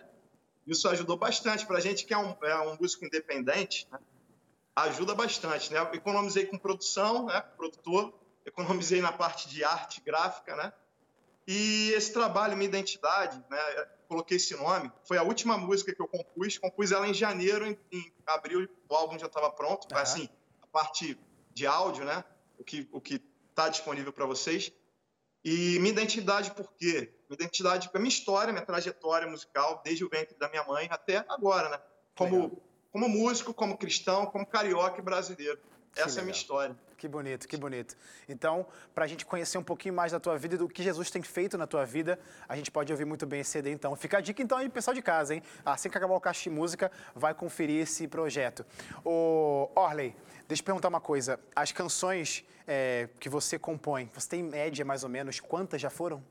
Isso 0.68 0.88
ajudou 0.88 1.18
bastante 1.18 1.66
para 1.66 1.78
a 1.78 1.82
gente 1.82 2.06
que 2.06 2.14
é 2.14 2.18
um, 2.18 2.36
é 2.44 2.60
um 2.60 2.78
músico 2.80 3.04
independente, 3.06 3.88
né? 3.92 3.98
ajuda 4.84 5.16
bastante, 5.16 5.74
né? 5.74 5.80
Eu 5.80 5.94
economizei 5.94 6.46
com 6.46 6.58
produção, 6.58 7.26
né? 7.26 7.42
Produtor, 7.58 8.14
economizei 8.46 9.02
na 9.02 9.12
parte 9.12 9.50
de 9.50 9.64
arte 9.64 10.02
gráfica, 10.02 10.56
né? 10.56 10.74
E 11.48 11.92
esse 11.94 12.14
trabalho, 12.14 12.56
minha 12.56 12.68
identidade, 12.68 13.44
né? 13.50 13.58
Coloquei 14.08 14.38
esse 14.38 14.56
nome. 14.56 14.92
Foi 15.04 15.18
a 15.18 15.24
última 15.24 15.58
música 15.58 15.94
que 15.94 16.02
eu 16.02 16.08
compus. 16.08 16.58
Compus 16.58 16.92
ela 16.92 17.08
em 17.08 17.14
janeiro, 17.14 17.66
em, 17.66 17.78
em 17.92 18.14
abril 18.28 18.70
o 18.88 18.96
álbum 18.96 19.18
já 19.18 19.26
estava 19.26 19.50
pronto. 19.52 19.88
Aham. 19.92 20.02
Assim, 20.02 20.30
a 20.62 20.68
parte 20.68 21.20
de 21.54 21.66
áudio, 21.66 22.06
né? 22.06 22.24
O 22.58 22.64
que 22.64 22.88
o 22.92 23.02
que 23.02 23.22
está 23.50 23.68
disponível 23.68 24.14
para 24.14 24.26
vocês. 24.26 24.72
E 25.44 25.80
minha 25.80 25.92
identidade, 25.92 26.52
por 26.52 26.72
quê? 26.74 27.14
Minha 27.30 27.36
identidade, 27.36 27.90
a 27.94 27.98
minha 27.98 28.10
história, 28.10 28.54
minha 28.54 28.66
trajetória 28.66 29.28
musical, 29.28 29.82
desde 29.84 30.04
o 30.04 30.10
ventre 30.10 30.36
da 30.38 30.50
minha 30.50 30.64
mãe 30.64 30.88
até 30.92 31.26
agora, 31.30 31.70
né? 31.70 31.80
Como, 32.16 32.62
como 32.92 33.10
músico, 33.10 33.54
como 33.54 33.78
cristão, 33.78 34.26
como 34.26 34.46
carioca 34.46 35.00
e 35.00 35.02
brasileiro. 35.02 35.60
Essa 35.96 36.20
é 36.20 36.22
a 36.22 36.24
minha 36.24 36.36
história. 36.36 36.78
Que 37.00 37.08
bonito, 37.08 37.48
que 37.48 37.56
bonito. 37.56 37.96
Então, 38.28 38.68
para 38.94 39.06
a 39.06 39.08
gente 39.08 39.26
conhecer 39.26 39.58
um 39.58 39.64
pouquinho 39.64 39.94
mais 39.94 40.12
da 40.12 40.20
tua 40.20 40.38
vida 40.38 40.56
e 40.56 40.58
do 40.58 40.68
que 40.68 40.84
Jesus 40.84 41.10
tem 41.10 41.22
feito 41.22 41.58
na 41.58 41.66
tua 41.66 41.86
vida, 41.86 42.20
a 42.46 42.58
gente 42.58 42.70
pode 42.70 42.92
ouvir 42.92 43.06
muito 43.06 43.26
bem 43.26 43.40
esse 43.40 43.52
CD, 43.52 43.72
então. 43.72 43.96
Fica 43.96 44.18
a 44.18 44.22
dica, 44.22 44.44
então, 44.44 44.58
aí, 44.58 44.68
pessoal 44.68 44.94
de 44.94 45.02
casa, 45.02 45.34
hein? 45.34 45.42
Assim 45.66 45.90
que 45.90 45.98
acabar 45.98 46.14
o 46.14 46.20
Caixa 46.20 46.44
de 46.44 46.50
Música, 46.50 46.92
vai 47.16 47.34
conferir 47.34 47.84
esse 47.84 48.06
projeto. 48.06 48.66
Ô, 49.06 49.72
Orley, 49.76 50.14
deixa 50.46 50.62
eu 50.62 50.66
perguntar 50.66 50.90
uma 50.90 51.00
coisa. 51.00 51.40
As 51.56 51.72
canções 51.72 52.44
é, 52.68 53.08
que 53.18 53.30
você 53.30 53.58
compõe, 53.58 54.12
você 54.14 54.28
tem 54.28 54.44
média, 54.44 54.84
mais 54.84 55.02
ou 55.02 55.10
menos, 55.10 55.40
quantas 55.40 55.80
já 55.82 55.90
foram? 55.90 56.22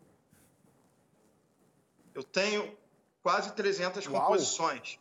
Eu 2.15 2.23
tenho 2.23 2.77
quase 3.23 3.55
300 3.55 4.07
Uau! 4.07 4.21
composições, 4.21 4.99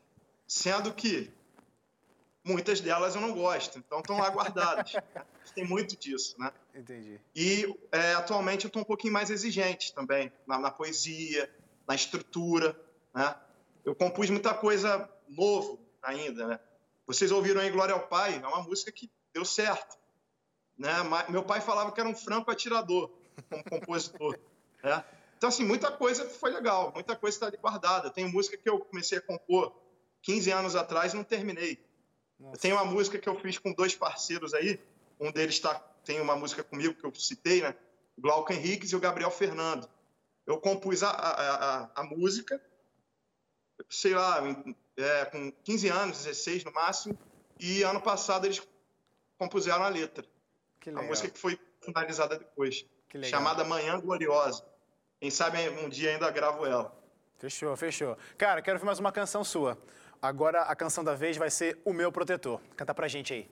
sendo 0.47 0.93
que 0.93 1.29
muitas 2.45 2.79
delas 2.79 3.15
eu 3.15 3.21
não 3.21 3.33
gosto, 3.33 3.77
então 3.79 3.99
estão 3.99 4.17
lá 4.17 4.29
guardadas. 4.29 4.93
Tem 5.57 5.65
muito 5.65 5.97
disso, 5.97 6.35
né? 6.37 6.51
Entendi. 6.75 7.19
E 7.35 7.75
é, 7.91 8.13
atualmente 8.13 8.65
eu 8.65 8.67
estou 8.67 8.83
um 8.83 8.85
pouquinho 8.85 9.11
mais 9.11 9.31
exigente 9.31 9.91
também, 9.91 10.31
na, 10.45 10.59
na 10.59 10.69
poesia, 10.69 11.51
na 11.87 11.95
estrutura, 11.95 12.79
né? 13.11 13.35
Eu 13.83 13.95
compus 13.95 14.29
muita 14.29 14.53
coisa 14.53 15.09
novo 15.27 15.79
ainda, 15.99 16.45
né? 16.45 16.59
Vocês 17.07 17.31
ouviram 17.31 17.59
aí 17.59 17.71
Glória 17.71 17.95
ao 17.95 18.07
Pai, 18.07 18.35
é 18.35 18.47
uma 18.47 18.61
música 18.61 18.91
que 18.91 19.09
deu 19.33 19.43
certo, 19.43 19.97
né? 20.77 20.91
Meu 21.27 21.41
pai 21.41 21.59
falava 21.59 21.91
que 21.91 21.99
era 21.99 22.07
um 22.07 22.15
franco 22.15 22.51
atirador 22.51 23.11
como 23.49 23.63
compositor, 23.67 24.37
né? 24.83 25.03
Então, 25.37 25.49
assim, 25.49 25.65
muita 25.65 25.91
coisa 25.91 26.29
foi 26.29 26.51
legal, 26.51 26.91
muita 26.93 27.15
coisa 27.15 27.35
está 27.35 27.49
guardada. 27.59 28.11
Tem 28.11 28.31
música 28.31 28.55
que 28.57 28.69
eu 28.69 28.79
comecei 28.79 29.17
a 29.17 29.21
compor 29.21 29.75
15 30.21 30.51
anos 30.51 30.75
atrás 30.75 31.13
e 31.13 31.15
não 31.15 31.23
terminei. 31.23 31.83
Eu 32.39 32.59
tenho 32.59 32.75
uma 32.75 32.85
música 32.85 33.17
que 33.17 33.27
eu 33.27 33.39
fiz 33.39 33.57
com 33.57 33.73
dois 33.73 33.95
parceiros 33.95 34.53
aí, 34.53 34.79
um 35.19 35.31
deles 35.31 35.59
tá, 35.59 35.75
tem 36.03 36.21
uma 36.21 36.35
música 36.35 36.63
comigo 36.63 36.93
que 36.93 37.05
eu 37.05 37.13
citei, 37.15 37.61
né? 37.61 37.75
O 38.17 38.21
Glauco 38.21 38.51
Henriques 38.51 38.91
e 38.91 38.95
o 38.95 38.99
Gabriel 38.99 39.31
Fernando. 39.31 39.87
Eu 40.45 40.59
compus 40.59 41.03
a, 41.03 41.09
a, 41.09 41.83
a, 41.83 41.89
a 41.95 42.03
música, 42.03 42.61
sei 43.89 44.13
lá, 44.13 44.41
é, 44.95 45.25
com 45.25 45.51
15 45.63 45.89
anos, 45.89 46.17
16 46.23 46.63
no 46.63 46.71
máximo, 46.71 47.17
e 47.59 47.83
ano 47.83 48.01
passado 48.01 48.45
eles 48.45 48.61
compuseram 49.37 49.83
a 49.83 49.89
letra. 49.89 50.25
A 50.95 51.01
música 51.01 51.29
que 51.29 51.37
foi 51.37 51.59
finalizada 51.81 52.37
depois, 52.37 52.85
chamada 53.23 53.63
Manhã 53.63 53.99
Gloriosa. 53.99 54.65
Quem 55.19 55.29
sabe 55.29 55.67
um 55.69 55.89
dia 55.89 56.11
ainda 56.11 56.29
gravo 56.31 56.65
ela. 56.65 56.95
Fechou, 57.37 57.75
fechou. 57.75 58.17
Cara, 58.37 58.61
quero 58.61 58.77
ouvir 58.77 58.85
mais 58.85 58.99
uma 58.99 59.11
canção 59.11 59.43
sua. 59.43 59.77
Agora 60.21 60.61
a 60.63 60.75
canção 60.75 61.03
da 61.03 61.13
vez 61.13 61.37
vai 61.37 61.49
ser 61.49 61.79
O 61.85 61.93
Meu 61.93 62.11
Protetor. 62.11 62.59
Canta 62.75 62.93
pra 62.93 63.07
gente 63.07 63.33
aí. 63.33 63.49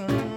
Situação. 0.00 0.29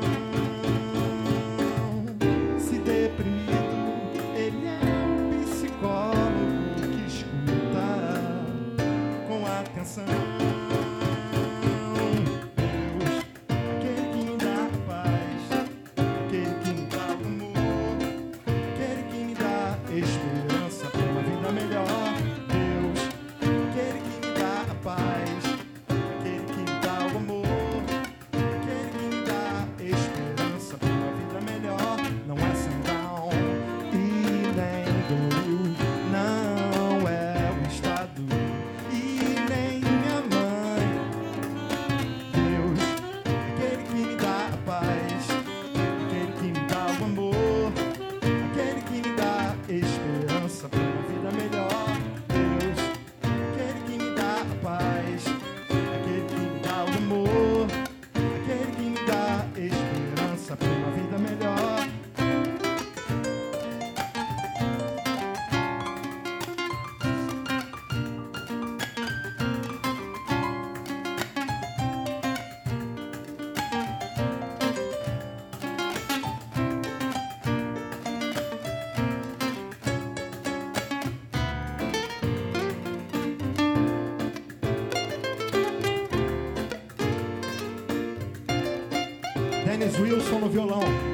Dennis 89.83 89.99
Wilson 89.99 90.39
no 90.39 90.47
violão. 90.47 91.12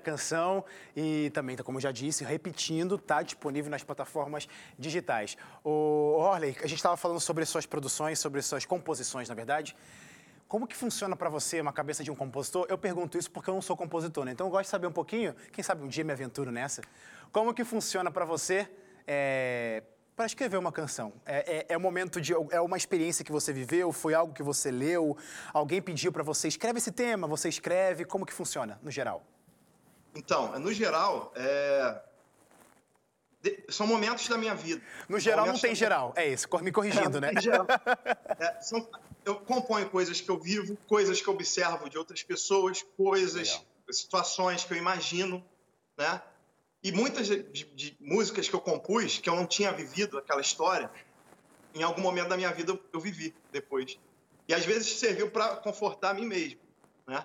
Canção 0.00 0.64
e 0.96 1.30
também, 1.30 1.56
como 1.56 1.78
eu 1.78 1.82
já 1.82 1.92
disse, 1.92 2.24
repetindo, 2.24 2.98
tá 2.98 3.22
disponível 3.22 3.70
nas 3.70 3.82
plataformas 3.82 4.48
digitais. 4.78 5.36
O 5.62 6.16
Orley, 6.18 6.56
a 6.58 6.66
gente 6.66 6.76
estava 6.78 6.96
falando 6.96 7.20
sobre 7.20 7.44
suas 7.44 7.66
produções, 7.66 8.18
sobre 8.18 8.42
suas 8.42 8.64
composições, 8.64 9.28
na 9.28 9.34
verdade. 9.34 9.76
Como 10.50 10.66
que 10.66 10.74
funciona 10.74 11.14
para 11.14 11.28
você 11.28 11.60
uma 11.60 11.72
cabeça 11.72 12.02
de 12.02 12.10
um 12.10 12.16
compositor? 12.16 12.66
Eu 12.68 12.76
pergunto 12.76 13.16
isso 13.16 13.30
porque 13.30 13.48
eu 13.48 13.54
não 13.54 13.62
sou 13.62 13.76
compositor, 13.76 14.24
né? 14.24 14.32
Então 14.32 14.48
eu 14.48 14.50
gosto 14.50 14.64
de 14.64 14.70
saber 14.70 14.88
um 14.88 14.92
pouquinho, 14.92 15.32
quem 15.52 15.62
sabe 15.62 15.84
um 15.84 15.86
dia 15.86 16.02
me 16.02 16.10
aventuro 16.12 16.50
nessa. 16.50 16.82
Como 17.30 17.54
que 17.54 17.64
funciona 17.64 18.10
para 18.10 18.24
você 18.24 18.68
para 20.16 20.26
escrever 20.26 20.56
uma 20.56 20.72
canção? 20.72 21.12
É, 21.24 21.58
é, 21.58 21.66
é 21.68 21.76
um 21.78 21.80
momento 21.80 22.20
de. 22.20 22.32
É 22.50 22.60
uma 22.60 22.76
experiência 22.76 23.24
que 23.24 23.30
você 23.30 23.52
viveu? 23.52 23.92
Foi 23.92 24.12
algo 24.12 24.34
que 24.34 24.42
você 24.42 24.72
leu? 24.72 25.16
Alguém 25.52 25.80
pediu 25.80 26.10
para 26.10 26.24
você 26.24 26.48
escreve 26.48 26.78
esse 26.78 26.90
tema? 26.90 27.28
Você 27.28 27.48
escreve? 27.48 28.04
Como 28.04 28.26
que 28.26 28.32
funciona, 28.32 28.76
no 28.82 28.90
geral? 28.90 29.24
Então, 30.14 30.58
no 30.58 30.72
geral, 30.72 31.32
é, 31.36 32.00
de- 33.42 33.64
são 33.68 33.86
momentos 33.86 34.26
da 34.28 34.36
minha 34.36 34.54
vida. 34.54 34.82
No 35.08 35.18
geral, 35.18 35.46
não 35.46 35.58
tem 35.58 35.70
da- 35.70 35.74
geral. 35.76 36.12
É 36.16 36.28
isso, 36.28 36.46
me 36.62 36.72
corrigindo, 36.72 37.18
É, 37.18 37.20
né? 37.20 37.30
É, 38.38 38.60
são- 38.60 38.88
eu 39.24 39.36
componho 39.36 39.88
coisas 39.88 40.20
que 40.20 40.28
eu 40.30 40.38
vivo, 40.38 40.76
coisas 40.88 41.20
que 41.20 41.28
eu 41.28 41.34
observo 41.34 41.88
de 41.88 41.96
outras 41.96 42.22
pessoas, 42.22 42.82
coisas, 42.96 43.48
Legal. 43.48 43.66
situações 43.90 44.64
que 44.64 44.72
eu 44.72 44.78
imagino, 44.78 45.44
né? 45.96 46.20
E 46.82 46.90
muitas 46.92 47.26
de, 47.26 47.42
de- 47.42 47.64
de 47.64 47.96
músicas 48.00 48.48
que 48.48 48.54
eu 48.54 48.60
compus, 48.60 49.18
que 49.18 49.28
eu 49.28 49.36
não 49.36 49.46
tinha 49.46 49.70
vivido 49.72 50.16
aquela 50.18 50.40
história, 50.40 50.90
em 51.74 51.82
algum 51.82 52.00
momento 52.00 52.28
da 52.28 52.36
minha 52.36 52.50
vida 52.52 52.72
eu, 52.72 52.82
eu 52.92 53.00
vivi 53.00 53.34
depois. 53.52 53.98
E 54.48 54.54
às 54.54 54.64
vezes 54.64 54.98
serviu 54.98 55.30
para 55.30 55.56
confortar 55.56 56.10
a 56.10 56.14
mim 56.14 56.26
mesmo, 56.26 56.58
né? 57.06 57.24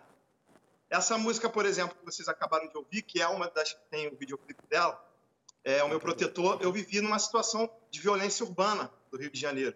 Essa 0.90 1.18
música, 1.18 1.50
por 1.50 1.66
exemplo, 1.66 1.96
que 1.98 2.06
vocês 2.06 2.28
acabaram 2.28 2.68
de 2.68 2.78
ouvir, 2.78 3.02
que 3.02 3.22
é 3.22 3.28
uma 3.28 3.50
das 3.50 3.74
que 3.74 3.82
tem 3.90 4.08
o 4.08 4.16
videoclipe 4.16 4.66
dela, 4.70 5.02
é 5.64 5.84
o 5.84 5.90
meu 5.90 6.00
protetor. 6.00 6.60
Eu 6.62 6.72
vivi 6.72 7.02
numa 7.02 7.18
situação 7.20 7.70
de 7.90 8.00
violência 8.00 8.46
urbana 8.46 8.92
do 9.12 9.18
Rio 9.18 9.32
de 9.32 9.40
Janeiro. 9.40 9.76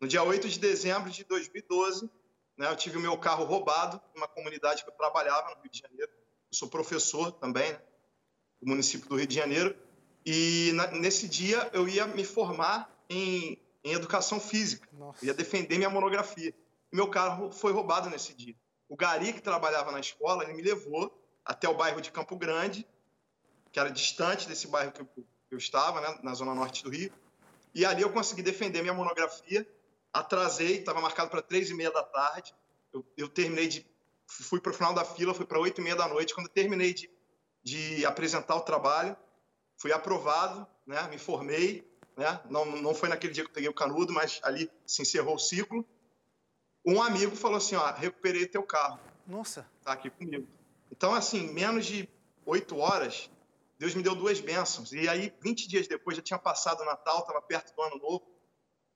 No 0.00 0.08
dia 0.08 0.22
8 0.22 0.48
de 0.48 0.58
dezembro 0.58 1.10
de 1.10 1.24
2012, 1.24 2.10
né, 2.56 2.68
eu 2.70 2.76
tive 2.76 2.98
o 2.98 3.00
meu 3.00 3.16
carro 3.16 3.44
roubado 3.44 4.00
numa 4.14 4.26
comunidade 4.28 4.82
que 4.82 4.90
eu 4.90 4.94
trabalhava 4.94 5.54
no 5.54 5.62
Rio 5.62 5.70
de 5.70 5.78
Janeiro. 5.78 6.10
Eu 6.12 6.56
sou 6.58 6.68
professor 6.68 7.30
também, 7.32 7.72
né, 7.72 7.80
do 8.60 8.68
município 8.68 9.08
do 9.08 9.16
Rio 9.16 9.26
de 9.26 9.34
Janeiro. 9.34 9.76
E 10.26 10.72
na- 10.74 10.88
nesse 10.88 11.28
dia 11.28 11.70
eu 11.72 11.88
ia 11.88 12.06
me 12.06 12.24
formar 12.24 12.90
em, 13.08 13.58
em 13.84 13.92
educação 13.92 14.40
física. 14.40 14.88
Nossa. 14.92 15.24
Eu 15.24 15.28
ia 15.28 15.34
defender 15.34 15.76
minha 15.76 15.90
monografia. 15.90 16.52
E 16.92 16.96
meu 16.96 17.08
carro 17.08 17.50
foi 17.52 17.72
roubado 17.72 18.10
nesse 18.10 18.34
dia. 18.34 18.54
O 18.88 18.96
Gari, 18.96 19.32
que 19.32 19.40
trabalhava 19.40 19.90
na 19.90 20.00
escola, 20.00 20.44
ele 20.44 20.54
me 20.54 20.62
levou 20.62 21.12
até 21.44 21.68
o 21.68 21.74
bairro 21.74 22.00
de 22.00 22.10
Campo 22.10 22.36
Grande, 22.36 22.86
que 23.72 23.80
era 23.80 23.90
distante 23.90 24.48
desse 24.48 24.66
bairro 24.66 24.92
que 24.92 25.00
eu, 25.00 25.06
que 25.06 25.24
eu 25.50 25.58
estava, 25.58 26.00
né, 26.00 26.18
na 26.22 26.34
zona 26.34 26.54
norte 26.54 26.82
do 26.84 26.90
Rio. 26.90 27.12
E 27.74 27.84
ali 27.84 28.02
eu 28.02 28.12
consegui 28.12 28.42
defender 28.42 28.82
minha 28.82 28.94
monografia. 28.94 29.68
Atrasei, 30.12 30.78
estava 30.78 31.00
marcado 31.00 31.28
para 31.28 31.42
três 31.42 31.70
e 31.70 31.74
meia 31.74 31.90
da 31.90 32.02
tarde. 32.02 32.54
Eu, 32.92 33.04
eu 33.16 33.28
terminei 33.28 33.66
de, 33.66 33.84
fui 34.26 34.60
para 34.60 34.70
o 34.70 34.74
final 34.74 34.94
da 34.94 35.04
fila, 35.04 35.34
fui 35.34 35.44
para 35.44 35.58
oito 35.58 35.80
e 35.80 35.84
meia 35.84 35.96
da 35.96 36.06
noite. 36.06 36.34
Quando 36.34 36.46
eu 36.46 36.52
terminei 36.52 36.94
de, 36.94 37.10
de 37.62 38.06
apresentar 38.06 38.54
o 38.54 38.60
trabalho, 38.60 39.16
fui 39.76 39.92
aprovado, 39.92 40.66
né, 40.86 41.02
me 41.08 41.18
formei. 41.18 41.84
Né? 42.16 42.40
Não, 42.48 42.64
não 42.64 42.94
foi 42.94 43.08
naquele 43.08 43.32
dia 43.32 43.42
que 43.42 43.50
eu 43.50 43.54
peguei 43.54 43.68
o 43.68 43.74
canudo, 43.74 44.12
mas 44.12 44.38
ali 44.44 44.70
se 44.86 45.02
encerrou 45.02 45.34
o 45.34 45.38
ciclo. 45.38 45.84
Um 46.84 47.02
amigo 47.02 47.34
falou 47.34 47.56
assim, 47.56 47.76
ó, 47.76 47.92
recuperei 47.92 48.46
teu 48.46 48.62
carro 48.62 49.00
Nossa. 49.26 49.66
tá 49.82 49.92
aqui 49.92 50.10
comigo. 50.10 50.46
Então, 50.90 51.14
assim, 51.14 51.52
menos 51.52 51.86
de 51.86 52.08
oito 52.44 52.76
horas, 52.76 53.30
Deus 53.78 53.94
me 53.94 54.02
deu 54.02 54.14
duas 54.14 54.38
bênçãos. 54.40 54.92
E 54.92 55.08
aí, 55.08 55.32
20 55.40 55.66
dias 55.66 55.88
depois, 55.88 56.16
já 56.16 56.22
tinha 56.22 56.38
passado 56.38 56.82
o 56.82 56.84
Natal, 56.84 57.20
estava 57.20 57.40
perto 57.40 57.74
do 57.74 57.82
Ano 57.82 57.98
Novo. 57.98 58.24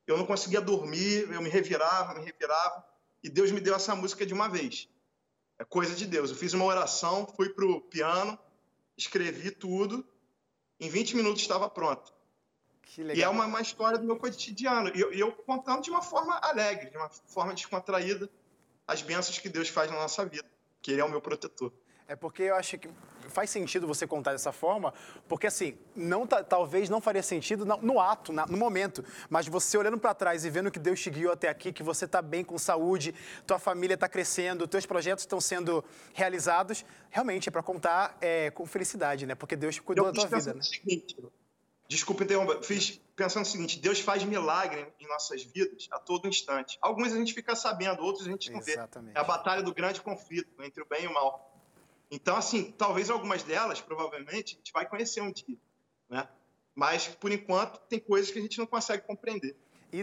Eu 0.07 0.16
não 0.16 0.26
conseguia 0.26 0.61
dormir, 0.61 1.30
eu 1.30 1.43
me 1.43 1.49
revirava, 1.49 2.14
me 2.14 2.24
revirava. 2.24 2.84
E 3.22 3.28
Deus 3.28 3.51
me 3.51 3.61
deu 3.61 3.74
essa 3.74 3.95
música 3.95 4.24
de 4.24 4.32
uma 4.32 4.49
vez. 4.49 4.89
É 5.59 5.64
coisa 5.64 5.95
de 5.95 6.07
Deus. 6.07 6.30
Eu 6.30 6.36
fiz 6.36 6.53
uma 6.53 6.64
oração, 6.64 7.26
fui 7.36 7.49
para 7.49 7.66
o 7.66 7.80
piano, 7.80 8.39
escrevi 8.97 9.51
tudo. 9.51 10.07
Em 10.78 10.89
20 10.89 11.16
minutos 11.16 11.43
estava 11.43 11.68
pronto. 11.68 12.12
E 12.97 13.22
é 13.22 13.28
uma, 13.28 13.47
uma 13.47 13.61
história 13.61 13.99
do 13.99 14.05
meu 14.05 14.16
cotidiano. 14.16 14.91
E 14.95 15.01
eu, 15.01 15.12
eu 15.12 15.32
contando 15.32 15.82
de 15.82 15.91
uma 15.91 16.03
forma 16.03 16.39
alegre, 16.39 16.91
de 16.91 16.97
uma 16.97 17.09
forma 17.09 17.55
descontraída, 17.55 18.28
as 18.86 19.03
bênçãos 19.03 19.39
que 19.39 19.49
Deus 19.49 19.68
faz 19.68 19.91
na 19.91 19.97
nossa 19.97 20.24
vida. 20.24 20.49
Que 20.80 20.93
Ele 20.93 21.01
é 21.01 21.05
o 21.05 21.11
meu 21.11 21.20
protetor. 21.20 21.72
É 22.09 22.16
porque 22.16 22.45
eu 22.45 22.57
acho 22.57 22.78
que 22.78 22.89
faz 23.28 23.51
sentido 23.51 23.86
você 23.86 24.07
contar 24.07 24.32
dessa 24.32 24.51
forma, 24.51 24.95
porque 25.28 25.47
assim, 25.47 25.76
não 25.95 26.26
talvez 26.26 26.89
não 26.89 27.03
faria 27.03 27.22
sentido 27.22 27.66
no, 27.66 27.76
no 27.76 28.01
ato, 28.01 28.32
na, 28.32 28.47
no 28.47 28.57
momento, 28.57 29.05
mas 29.28 29.47
você 29.47 29.76
olhando 29.76 29.99
para 29.99 30.14
trás 30.14 30.43
e 30.43 30.49
vendo 30.49 30.70
que 30.70 30.78
Deus 30.78 30.99
te 30.99 31.11
guiou 31.11 31.32
até 31.32 31.51
aqui, 31.51 31.70
que 31.70 31.82
você 31.82 32.07
está 32.07 32.22
bem 32.22 32.43
com 32.43 32.57
saúde, 32.57 33.14
tua 33.47 33.59
família 33.59 33.93
está 33.93 34.09
crescendo, 34.09 34.66
teus 34.66 34.86
projetos 34.86 35.24
estão 35.24 35.39
sendo 35.39 35.84
realizados, 36.14 36.82
realmente 37.11 37.51
é 37.51 37.53
para 37.53 37.62
contar 37.62 38.16
é, 38.22 38.51
com 38.53 38.64
felicidade, 38.64 39.26
né? 39.26 39.34
Porque 39.34 39.55
Deus 39.55 39.78
cuidou 39.78 40.07
eu 40.07 40.12
da 40.12 40.26
tua 40.26 40.39
vida. 40.39 40.55
Né? 40.55 40.62
Seguinte, 40.62 41.14
desculpa 41.89 42.22
interromper, 42.22 42.62
fiz 42.62 43.01
pensando 43.16 43.45
o 43.45 43.49
seguinte: 43.49 43.80
Deus 43.80 43.99
faz 43.99 44.22
milagre 44.22 44.86
em 45.01 45.09
nossas 45.09 45.43
vidas 45.43 45.89
a 45.91 45.99
todo 45.99 46.28
instante. 46.28 46.78
Alguns 46.80 47.12
a 47.12 47.16
gente 47.16 47.32
fica 47.32 47.57
sabendo, 47.57 48.03
outros 48.03 48.26
a 48.26 48.30
gente 48.30 48.51
não 48.53 48.59
Exatamente. 48.59 49.14
vê. 49.14 49.18
É 49.18 49.20
a 49.20 49.24
batalha 49.24 49.62
do 49.62 49.74
grande 49.74 50.01
conflito 50.01 50.62
entre 50.62 50.82
o 50.82 50.86
bem 50.86 51.05
e 51.05 51.07
o 51.07 51.14
mal. 51.14 51.49
Então, 52.11 52.36
assim, 52.36 52.72
talvez 52.72 53.11
algumas 53.11 53.43
delas, 53.43 53.80
provavelmente, 53.80 54.55
a 54.55 54.59
gente 54.59 54.72
vai 54.72 54.86
conhecer 54.86 55.20
um 55.20 55.32
dia, 55.32 55.57
né? 56.09 56.28
Mas, 56.74 57.09
por 57.09 57.32
enquanto, 57.32 57.80
tem 57.89 57.99
coisas 57.99 58.30
que 58.30 58.39
a 58.39 58.43
gente 58.43 58.59
não 58.59 58.66
consegue 58.66 59.03
compreender. 59.03 59.57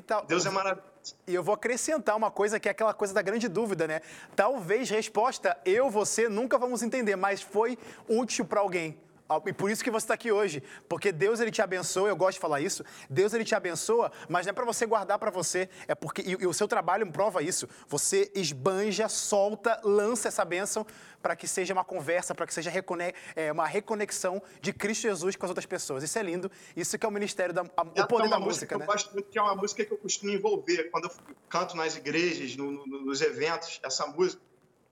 Tal... 0.06 0.26
Deus 0.26 0.46
é 0.46 0.50
maravilhoso. 0.50 1.16
E 1.28 1.34
eu 1.34 1.44
vou 1.44 1.54
acrescentar 1.54 2.16
uma 2.16 2.32
coisa 2.32 2.60
que 2.60 2.68
é 2.68 2.72
aquela 2.72 2.94
coisa 2.94 3.14
da 3.14 3.22
grande 3.22 3.48
dúvida, 3.48 3.88
né? 3.88 4.02
Talvez 4.36 4.90
resposta 4.90 5.58
eu, 5.64 5.90
você 5.90 6.28
nunca 6.28 6.58
vamos 6.58 6.82
entender, 6.82 7.16
mas 7.16 7.42
foi 7.42 7.78
útil 8.08 8.46
para 8.46 8.60
alguém. 8.60 8.98
E 9.48 9.54
por 9.54 9.72
isso 9.72 9.84
que 9.84 9.90
você 9.90 10.04
está 10.04 10.14
aqui 10.14 10.32
hoje, 10.32 10.62
porque 10.88 11.12
Deus 11.12 11.40
ele 11.40 11.50
te 11.50 11.62
abençoa, 11.62 12.10
eu 12.10 12.16
gosto 12.16 12.36
de 12.36 12.40
falar 12.40 12.62
isso. 12.62 12.86
Deus 13.10 13.34
ele 13.34 13.44
te 13.44 13.56
abençoa, 13.56 14.12
mas 14.30 14.46
não 14.46 14.52
é 14.52 14.54
para 14.54 14.66
você 14.66 14.86
guardar 14.86 15.18
para 15.18 15.32
você, 15.32 15.68
é 15.88 15.96
porque 15.96 16.22
e, 16.22 16.32
e, 16.32 16.46
o 16.46 16.54
seu 16.54 16.68
trabalho 16.68 17.12
prova 17.12 17.42
isso. 17.42 17.68
Você 17.88 18.32
esbanja, 18.36 19.10
solta, 19.10 19.82
lança 19.84 20.28
essa 20.28 20.46
bênção 20.46 20.86
para 21.24 21.36
que 21.36 21.48
seja 21.48 21.74
uma 21.74 21.84
conversa, 21.84 22.36
para 22.36 22.46
que 22.46 22.54
seja 22.54 22.70
recone 22.70 23.16
é, 23.36 23.52
uma 23.52 23.66
reconexão 23.66 24.40
de 24.62 24.72
Cristo 24.72 25.02
Jesus 25.02 25.36
com 25.36 25.46
as 25.46 25.50
outras 25.50 25.66
pessoas. 25.66 26.04
Isso 26.04 26.20
é 26.20 26.22
lindo. 26.22 26.52
Isso 26.76 26.96
que 26.96 27.04
é 27.04 27.10
o 27.10 27.12
ministério 27.12 27.54
da 27.54 27.64
a, 27.76 27.82
o 27.82 28.08
poder 28.08 28.30
da 28.30 28.40
música, 28.40 28.78
música 28.78 28.78
né? 28.78 28.84
Eu 28.84 28.88
gosto 28.88 29.12
muito 29.12 29.30
que 29.30 29.40
é 29.40 29.42
uma 29.42 29.56
música 29.56 29.84
que 29.84 29.92
eu 29.92 29.98
costumo 29.98 30.32
envolver 30.32 30.92
quando 30.92 31.06
eu 31.06 31.12
canto 31.50 31.76
nas 31.76 31.96
igrejas, 31.96 32.56
no, 32.56 32.72
no, 32.72 33.06
nos 33.06 33.22
eventos. 33.22 33.80
Essa 33.84 34.06
música 34.06 34.40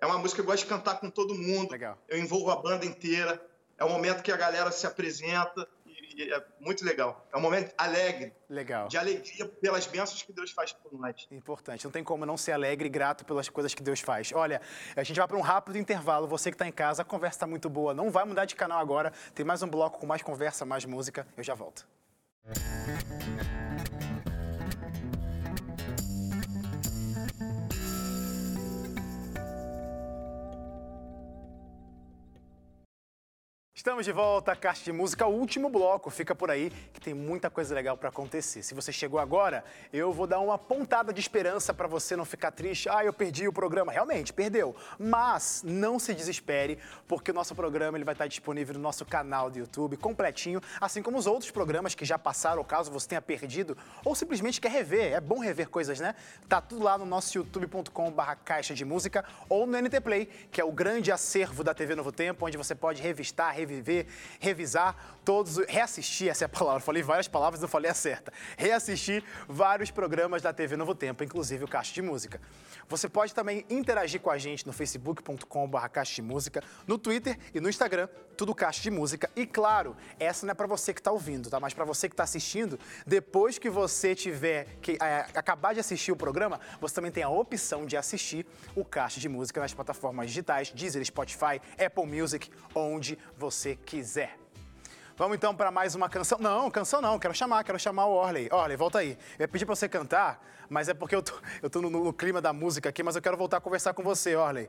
é 0.01 0.07
uma 0.07 0.17
música 0.17 0.41
que 0.41 0.41
eu 0.41 0.51
gosto 0.51 0.63
de 0.63 0.69
cantar 0.69 0.99
com 0.99 1.07
todo 1.07 1.35
mundo. 1.35 1.71
Legal. 1.71 1.99
Eu 2.09 2.17
envolvo 2.17 2.49
a 2.49 2.55
banda 2.55 2.83
inteira 2.83 3.39
é 3.77 3.85
um 3.85 3.89
momento 3.89 4.21
que 4.23 4.31
a 4.31 4.37
galera 4.37 4.71
se 4.71 4.85
apresenta 4.85 5.67
e 6.15 6.31
é 6.31 6.43
muito 6.59 6.85
legal. 6.85 7.27
É 7.33 7.37
um 7.37 7.41
momento 7.41 7.73
alegre. 7.77 8.33
Legal. 8.49 8.87
De 8.87 8.97
alegria 8.97 9.45
pelas 9.45 9.87
bênçãos 9.87 10.21
que 10.21 10.31
Deus 10.31 10.51
faz 10.51 10.71
por 10.71 10.93
nós. 10.93 11.27
Importante. 11.31 11.83
Não 11.83 11.91
tem 11.91 12.03
como 12.03 12.25
não 12.25 12.37
ser 12.37 12.51
alegre 12.51 12.87
e 12.87 12.89
grato 12.89 13.25
pelas 13.25 13.49
coisas 13.49 13.73
que 13.73 13.81
Deus 13.81 13.99
faz. 13.99 14.31
Olha, 14.33 14.61
a 14.95 15.03
gente 15.03 15.17
vai 15.17 15.27
para 15.27 15.37
um 15.37 15.41
rápido 15.41 15.77
intervalo. 15.77 16.27
Você 16.27 16.51
que 16.51 16.55
está 16.55 16.67
em 16.67 16.71
casa, 16.71 17.01
a 17.01 17.05
conversa 17.05 17.37
está 17.37 17.47
muito 17.47 17.69
boa. 17.69 17.93
Não 17.93 18.11
vai 18.11 18.25
mudar 18.25 18.45
de 18.45 18.55
canal 18.55 18.79
agora. 18.79 19.11
Tem 19.33 19.45
mais 19.45 19.63
um 19.63 19.67
bloco 19.67 19.99
com 19.99 20.05
mais 20.05 20.21
conversa, 20.21 20.65
mais 20.65 20.85
música. 20.85 21.27
Eu 21.35 21.43
já 21.43 21.55
volto. 21.55 21.87
Estamos 33.83 34.05
de 34.05 34.13
volta, 34.13 34.55
Caixa 34.55 34.81
de 34.85 34.93
Música, 34.93 35.27
o 35.27 35.33
último 35.33 35.67
bloco. 35.67 36.09
Fica 36.09 36.33
por 36.33 36.49
aí 36.49 36.71
que 36.93 37.01
tem 37.01 37.13
muita 37.13 37.49
coisa 37.49 37.75
legal 37.75 37.97
para 37.97 38.07
acontecer. 38.07 38.63
Se 38.63 38.73
você 38.73 38.93
chegou 38.93 39.19
agora, 39.19 39.61
eu 39.91 40.13
vou 40.13 40.25
dar 40.25 40.39
uma 40.39 40.57
pontada 40.57 41.11
de 41.11 41.19
esperança 41.19 41.73
para 41.73 41.85
você 41.85 42.15
não 42.15 42.23
ficar 42.23 42.51
triste. 42.51 42.87
Ah, 42.87 43.03
eu 43.03 43.11
perdi 43.11 43.45
o 43.45 43.51
programa. 43.51 43.91
Realmente, 43.91 44.31
perdeu. 44.31 44.73
Mas 44.97 45.63
não 45.65 45.99
se 45.99 46.13
desespere, 46.13 46.79
porque 47.09 47.31
o 47.31 47.33
nosso 47.33 47.53
programa 47.55 47.97
ele 47.97 48.05
vai 48.05 48.13
estar 48.13 48.25
disponível 48.25 48.73
no 48.75 48.79
nosso 48.79 49.05
canal 49.05 49.49
do 49.51 49.59
YouTube, 49.59 49.97
completinho, 49.97 50.61
assim 50.79 51.03
como 51.03 51.17
os 51.17 51.27
outros 51.27 51.51
programas 51.51 51.93
que 51.93 52.05
já 52.05 52.17
passaram, 52.17 52.63
caso 52.63 52.89
você 52.89 53.09
tenha 53.09 53.21
perdido, 53.21 53.77
ou 54.05 54.15
simplesmente 54.15 54.61
quer 54.61 54.71
rever. 54.71 55.11
É 55.11 55.19
bom 55.19 55.39
rever 55.39 55.67
coisas, 55.67 55.99
né? 55.99 56.15
Tá 56.47 56.61
tudo 56.61 56.85
lá 56.85 56.97
no 56.97 57.05
nosso 57.05 57.37
youtube.com/barra 57.37 58.37
caixa 58.37 58.73
de 58.73 58.85
música 58.85 59.25
ou 59.49 59.67
no 59.67 59.77
NT 59.77 59.99
Play, 59.99 60.29
que 60.49 60.61
é 60.61 60.63
o 60.63 60.71
grande 60.71 61.11
acervo 61.11 61.65
da 61.65 61.73
TV 61.73 61.95
Novo 61.95 62.13
Tempo, 62.13 62.45
onde 62.45 62.55
você 62.55 62.73
pode 62.73 63.01
revistar, 63.01 63.53
revisar 63.53 63.72
revisar 64.39 65.19
todos, 65.23 65.57
reassistir, 65.67 66.29
essa 66.29 66.43
é 66.43 66.47
a 66.47 66.49
palavra, 66.49 66.81
falei 66.81 67.01
várias 67.01 67.27
palavras, 67.27 67.61
não 67.61 67.67
falei 67.67 67.89
a 67.89 67.93
certa. 67.93 68.31
Reassistir 68.57 69.23
vários 69.47 69.89
programas 69.89 70.41
da 70.41 70.51
TV 70.51 70.75
Novo 70.75 70.93
Tempo, 70.93 71.23
inclusive 71.23 71.63
o 71.63 71.67
Caixa 71.67 71.93
de 71.93 72.01
Música. 72.01 72.41
Você 72.89 73.07
pode 73.07 73.33
também 73.33 73.65
interagir 73.69 74.19
com 74.19 74.29
a 74.29 74.37
gente 74.37 74.67
no 74.67 74.73
facebook.com.br 74.73 75.87
Caixa 75.91 76.15
de 76.15 76.21
Música, 76.21 76.61
no 76.85 76.97
Twitter 76.97 77.37
e 77.53 77.59
no 77.59 77.69
Instagram, 77.69 78.07
tudo 78.35 78.53
Caixa 78.53 78.81
de 78.81 78.91
Música. 78.91 79.29
E 79.35 79.45
claro, 79.45 79.95
essa 80.19 80.45
não 80.45 80.51
é 80.51 80.53
para 80.53 80.67
você 80.67 80.93
que 80.93 80.99
está 80.99 81.11
ouvindo, 81.11 81.49
tá? 81.49 81.59
Mas 81.59 81.73
para 81.73 81.85
você 81.85 82.09
que 82.09 82.13
está 82.13 82.23
assistindo, 82.23 82.79
depois 83.05 83.57
que 83.57 83.69
você 83.69 84.15
tiver 84.15 84.77
que 84.81 84.97
é, 85.01 85.25
acabar 85.33 85.73
de 85.73 85.79
assistir 85.79 86.11
o 86.11 86.15
programa, 86.15 86.59
você 86.81 86.95
também 86.95 87.11
tem 87.11 87.23
a 87.23 87.29
opção 87.29 87.85
de 87.85 87.95
assistir 87.95 88.45
o 88.75 88.83
Caixa 88.83 89.19
de 89.19 89.29
Música 89.29 89.61
nas 89.61 89.73
plataformas 89.73 90.27
digitais, 90.27 90.71
Deezer, 90.71 91.03
Spotify, 91.05 91.61
Apple 91.83 92.05
Music, 92.05 92.49
onde 92.75 93.17
você 93.37 93.75
quiser. 93.75 94.37
Vamos 95.15 95.37
então 95.37 95.55
para 95.55 95.69
mais 95.69 95.93
uma 95.93 96.09
canção. 96.09 96.39
Não, 96.39 96.71
canção 96.71 96.99
não, 96.99 97.19
quero 97.19 97.35
chamar, 97.35 97.63
quero 97.63 97.77
chamar 97.77 98.07
o 98.07 98.13
Orley. 98.13 98.49
Orley, 98.51 98.75
volta 98.75 98.97
aí. 98.97 99.11
Eu 99.37 99.43
ia 99.43 99.47
pedir 99.47 99.63
para 99.63 99.75
você 99.75 99.87
cantar, 99.87 100.43
mas 100.67 100.89
é 100.89 100.93
porque 100.93 101.15
eu 101.15 101.21
tô, 101.21 101.33
eu 101.61 101.69
tô 101.69 101.81
no, 101.81 101.89
no, 101.89 102.11
clima 102.11 102.41
da 102.41 102.51
música 102.51 102.89
aqui, 102.89 103.03
mas 103.03 103.15
eu 103.15 103.21
quero 103.21 103.37
voltar 103.37 103.57
a 103.57 103.61
conversar 103.61 103.93
com 103.93 104.01
você, 104.01 104.35
Orley. 104.35 104.67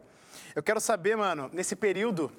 Eu 0.55 0.62
quero 0.62 0.81
saber, 0.81 1.17
mano, 1.17 1.49
nesse 1.53 1.75
período. 1.75 2.31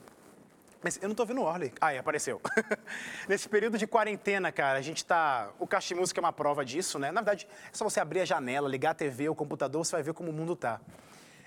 Mas 0.83 0.99
eu 1.01 1.07
não 1.07 1.15
tô 1.15 1.25
vendo 1.25 1.41
o 1.41 1.43
Orley. 1.43 1.73
Ah, 1.81 1.97
apareceu. 1.97 2.39
nesse 3.27 3.49
período 3.49 3.77
de 3.77 3.87
quarentena, 3.87 4.51
cara, 4.51 4.77
a 4.77 4.81
gente 4.81 5.03
tá. 5.05 5.49
O 5.59 5.65
Caixa 5.65 5.89
de 5.89 5.95
Música 5.99 6.19
é 6.19 6.23
uma 6.23 6.33
prova 6.33 6.63
disso, 6.63 6.99
né? 6.99 7.11
Na 7.11 7.21
verdade, 7.21 7.47
é 7.71 7.75
só 7.75 7.83
você 7.83 7.99
abrir 7.99 8.21
a 8.21 8.25
janela, 8.25 8.69
ligar 8.69 8.91
a 8.91 8.93
TV, 8.93 9.29
o 9.29 9.35
computador, 9.35 9.85
você 9.85 9.93
vai 9.93 10.03
ver 10.03 10.13
como 10.13 10.29
o 10.29 10.33
mundo 10.33 10.55
tá. 10.55 10.79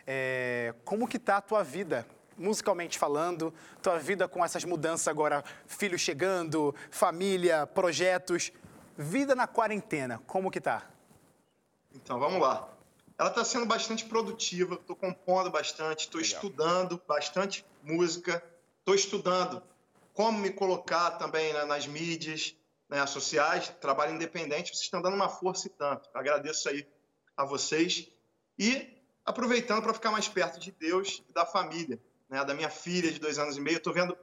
É... 0.06 0.74
Como 0.84 1.06
que 1.06 1.18
tá 1.18 1.36
a 1.36 1.40
tua 1.40 1.62
vida 1.62 2.06
musicalmente 2.38 2.98
falando, 2.98 3.52
tua 3.82 3.98
vida 3.98 4.28
com 4.28 4.44
essas 4.44 4.64
mudanças 4.64 5.08
agora, 5.08 5.44
filho 5.66 5.98
chegando, 5.98 6.74
família, 6.90 7.66
projetos, 7.66 8.52
vida 8.96 9.34
na 9.34 9.46
quarentena, 9.46 10.20
como 10.26 10.50
que 10.50 10.60
tá? 10.60 10.88
Então, 11.92 12.18
vamos 12.18 12.40
lá. 12.40 12.68
Ela 13.18 13.30
está 13.30 13.44
sendo 13.44 13.66
bastante 13.66 14.04
produtiva, 14.04 14.76
estou 14.76 14.94
compondo 14.94 15.50
bastante, 15.50 16.02
estou 16.02 16.20
estudando 16.20 17.02
bastante 17.06 17.66
música, 17.82 18.42
estou 18.88 18.94
estudando 18.94 19.62
como 20.14 20.38
me 20.38 20.50
colocar 20.50 21.12
também 21.12 21.52
né, 21.52 21.64
nas 21.66 21.86
mídias 21.86 22.56
né, 22.88 23.06
sociais, 23.06 23.68
trabalho 23.80 24.14
independente, 24.14 24.70
vocês 24.70 24.84
estão 24.84 25.02
dando 25.02 25.14
uma 25.14 25.28
força 25.28 25.66
e 25.66 25.70
tanto. 25.70 26.08
Agradeço 26.14 26.68
aí 26.70 26.88
a 27.36 27.44
vocês. 27.44 28.08
E 28.58 28.98
aproveitando 29.26 29.82
para 29.82 29.92
ficar 29.92 30.10
mais 30.10 30.26
perto 30.26 30.58
de 30.58 30.72
Deus 30.72 31.22
e 31.28 31.32
da 31.32 31.44
família 31.44 32.00
né, 32.30 32.42
da 32.44 32.54
minha 32.54 32.70
filha 32.70 33.12
de 33.12 33.20
dois 33.20 33.38
anos 33.38 33.58
e 33.58 33.60
meio. 33.60 33.76
Estou 33.76 33.92
vendo 33.92 34.16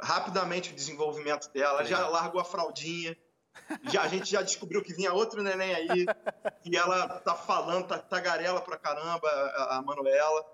rapidamente 0.00 0.70
o 0.70 0.74
desenvolvimento 0.74 1.52
dela. 1.52 1.84
Já 1.84 2.06
largou 2.08 2.40
a 2.40 2.44
fraldinha. 2.44 3.16
Já, 3.90 4.02
a 4.02 4.08
gente 4.08 4.30
já 4.30 4.42
descobriu 4.42 4.82
que 4.82 4.94
vinha 4.94 5.12
outro 5.12 5.42
neném 5.42 5.74
aí. 5.74 6.06
E 6.64 6.76
ela 6.76 7.08
tá 7.20 7.34
falando, 7.34 7.88
tá 7.88 7.98
tagarela 7.98 8.60
pra 8.60 8.76
caramba, 8.76 9.28
a, 9.28 9.78
a 9.78 9.82
Manuela. 9.82 10.46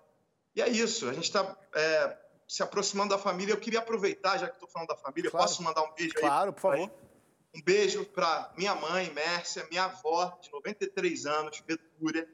E 0.57 0.63
é 0.63 0.69
isso. 0.69 1.09
A 1.09 1.13
gente 1.13 1.25
está 1.25 1.57
é, 1.75 2.22
se 2.53 2.63
aproximando 2.63 3.15
da 3.15 3.19
família. 3.19 3.55
Eu 3.55 3.59
queria 3.59 3.79
aproveitar, 3.79 4.37
já 4.37 4.47
que 4.47 4.53
estou 4.53 4.69
falando 4.69 4.89
da 4.89 4.97
família, 4.97 5.31
claro. 5.31 5.47
posso 5.47 5.63
mandar 5.63 5.83
um 5.85 5.95
beijo 5.95 6.13
claro, 6.13 6.27
aí? 6.27 6.31
Claro, 6.31 6.53
por 6.53 6.61
favor. 6.61 6.91
Um 7.55 7.63
beijo 7.63 8.05
para 8.05 8.53
minha 8.59 8.75
mãe, 8.75 9.11
Mércia, 9.11 9.67
minha 9.71 9.85
avó, 9.85 10.39
de 10.39 10.53
93 10.53 11.25
anos, 11.25 11.63
Vetúria, 11.67 12.29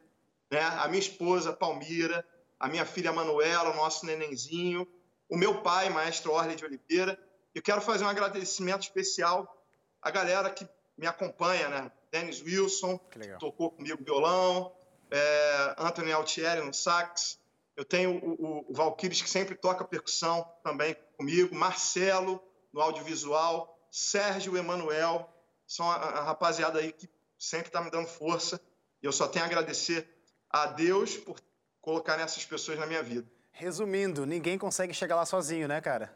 né? 0.51 0.61
a 0.61 0.89
minha 0.89 0.99
esposa, 0.99 1.53
Palmira, 1.53 2.27
a 2.59 2.67
minha 2.67 2.85
filha 2.85 3.13
Manuela, 3.13 3.71
o 3.71 3.77
nosso 3.77 4.07
nenenzinho, 4.07 4.89
o 5.29 5.37
meu 5.37 5.63
pai, 5.63 5.89
maestro 5.89 6.33
Orley 6.33 6.57
de 6.57 6.65
Oliveira. 6.65 7.17
Eu 7.55 7.63
quero 7.63 7.81
fazer 7.81 8.03
um 8.05 8.09
agradecimento 8.09 8.83
especial 8.83 9.65
à 10.03 10.11
galera 10.11 10.51
que 10.51 10.69
me 10.97 11.07
acompanha, 11.07 11.69
né? 11.69 11.93
Dennis 12.11 12.43
Wilson, 12.43 12.99
que, 12.99 13.21
que 13.21 13.39
tocou 13.39 13.71
comigo 13.71 14.03
violão, 14.03 14.75
é, 15.13 15.75
Anthony 15.79 16.11
Altieri 16.11 16.61
no 16.61 16.75
sax. 16.75 17.39
Eu 17.79 17.85
tenho 17.85 18.19
o, 18.19 18.33
o, 18.33 18.71
o 18.71 18.75
Valkyries, 18.75 19.23
que 19.23 19.31
sempre 19.31 19.55
toca 19.55 19.85
percussão 19.85 20.45
também 20.65 20.97
comigo, 21.17 21.55
Marcelo 21.55 22.43
no 22.73 22.81
audiovisual, 22.81 23.79
Sérgio 23.89 24.57
Emanuel, 24.57 25.33
são 25.65 25.89
a, 25.89 25.95
a 25.95 26.23
rapaziada 26.25 26.81
aí 26.81 26.91
que 26.91 27.09
sempre 27.39 27.69
está 27.69 27.81
me 27.81 27.89
dando 27.89 28.09
força. 28.09 28.61
E 29.01 29.07
eu 29.07 29.13
só 29.13 29.29
tenho 29.29 29.45
a 29.45 29.47
agradecer 29.47 30.13
a 30.51 30.67
Deus 30.67 31.17
por 31.17 31.39
colocar 31.81 32.19
essas 32.19 32.45
pessoas 32.45 32.81
na 32.81 32.85
minha 32.85 33.01
vida. 33.01 33.31
Resumindo, 33.53 34.27
ninguém 34.27 34.59
consegue 34.59 34.93
chegar 34.93 35.15
lá 35.15 35.25
sozinho, 35.25 35.69
né, 35.69 35.81
cara? 35.81 36.13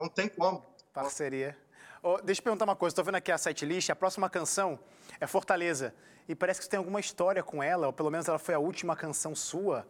Não 0.00 0.08
tem 0.08 0.28
como. 0.28 0.66
Parceria. 0.92 1.56
Oh, 2.02 2.20
deixa 2.20 2.40
eu 2.40 2.44
perguntar 2.44 2.64
uma 2.64 2.74
coisa, 2.74 2.92
estou 2.92 3.04
vendo 3.04 3.14
aqui 3.14 3.30
a 3.30 3.38
setlist, 3.38 3.88
a 3.88 3.94
próxima 3.94 4.28
canção 4.28 4.80
é 5.20 5.28
Fortaleza. 5.28 5.94
E 6.28 6.34
parece 6.34 6.58
que 6.58 6.64
você 6.64 6.70
tem 6.70 6.78
alguma 6.78 6.98
história 6.98 7.40
com 7.40 7.62
ela, 7.62 7.86
ou 7.86 7.92
pelo 7.92 8.10
menos 8.10 8.26
ela 8.26 8.40
foi 8.40 8.54
a 8.54 8.58
última 8.58 8.96
canção 8.96 9.32
sua. 9.32 9.86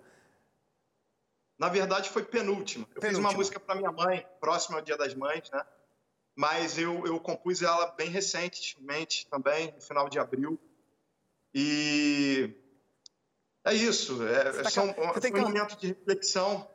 Na 1.58 1.68
verdade, 1.68 2.10
foi 2.10 2.24
penúltima. 2.24 2.86
Eu 2.94 3.02
fiz 3.02 3.16
uma 3.16 3.32
música 3.32 3.60
para 3.60 3.74
minha 3.74 3.92
mãe, 3.92 4.26
próxima 4.40 4.78
ao 4.78 4.82
Dia 4.82 4.96
das 4.96 5.14
Mães, 5.14 5.48
né? 5.50 5.64
Mas 6.34 6.78
eu, 6.78 7.06
eu 7.06 7.20
compus 7.20 7.62
ela 7.62 7.86
bem 7.92 8.08
recentemente 8.08 9.26
também, 9.28 9.72
no 9.72 9.80
final 9.80 10.08
de 10.08 10.18
abril. 10.18 10.58
E 11.54 12.54
é 13.64 13.74
isso. 13.74 14.26
É, 14.26 14.62
tá, 14.62 14.70
são, 14.70 14.86
um 14.86 15.40
momento 15.40 15.76
de 15.76 15.88
reflexão 15.88 16.68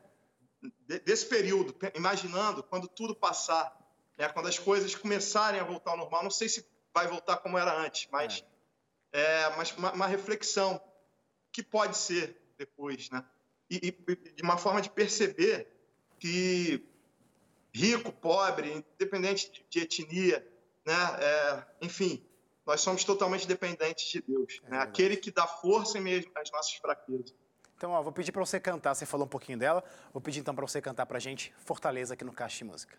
desse 1.04 1.26
período, 1.26 1.74
imaginando 1.94 2.62
quando 2.62 2.88
tudo 2.88 3.14
passar, 3.14 3.76
né? 4.16 4.28
quando 4.28 4.48
as 4.48 4.58
coisas 4.58 4.94
começarem 4.94 5.60
a 5.60 5.64
voltar 5.64 5.92
ao 5.92 5.96
normal. 5.96 6.22
Não 6.22 6.30
sei 6.30 6.48
se 6.48 6.64
vai 6.94 7.06
voltar 7.06 7.38
como 7.38 7.58
era 7.58 7.76
antes, 7.76 8.08
mas, 8.10 8.44
é. 9.12 9.20
É, 9.20 9.56
mas 9.56 9.72
uma, 9.72 9.92
uma 9.92 10.06
reflexão 10.06 10.80
que 11.52 11.62
pode 11.62 11.96
ser 11.96 12.40
depois, 12.56 13.10
né? 13.10 13.24
E, 13.70 13.88
e, 13.88 14.32
de 14.34 14.42
uma 14.42 14.56
forma 14.56 14.80
de 14.80 14.90
perceber 14.90 15.68
que 16.18 16.84
rico, 17.72 18.12
pobre, 18.12 18.84
independente 18.94 19.64
de, 19.68 19.80
etnia, 19.80 20.46
né? 20.84 20.94
É, 21.20 21.64
enfim, 21.82 22.24
nós 22.66 22.80
somos 22.80 23.04
totalmente 23.04 23.46
dependentes 23.46 24.10
de 24.10 24.22
Deus, 24.22 24.60
é 24.64 24.70
né? 24.70 24.78
Aquele 24.78 25.16
que 25.16 25.30
dá 25.30 25.46
força 25.46 25.98
em 25.98 26.00
meio 26.00 26.30
às 26.34 26.50
nossas 26.50 26.74
fraquezas. 26.74 27.34
Então, 27.76 27.92
ó, 27.92 28.02
vou 28.02 28.12
pedir 28.12 28.32
para 28.32 28.44
você 28.44 28.58
cantar. 28.58 28.94
Você 28.94 29.06
falou 29.06 29.24
um 29.24 29.28
pouquinho 29.28 29.56
dela. 29.56 29.84
Vou 30.12 30.20
pedir 30.20 30.40
então 30.40 30.52
para 30.52 30.66
você 30.66 30.82
cantar 30.82 31.06
para 31.06 31.18
a 31.18 31.20
gente 31.20 31.54
Fortaleza 31.58 32.14
aqui 32.14 32.24
no 32.24 32.32
Caixa 32.32 32.58
de 32.58 32.64
Música. 32.64 32.98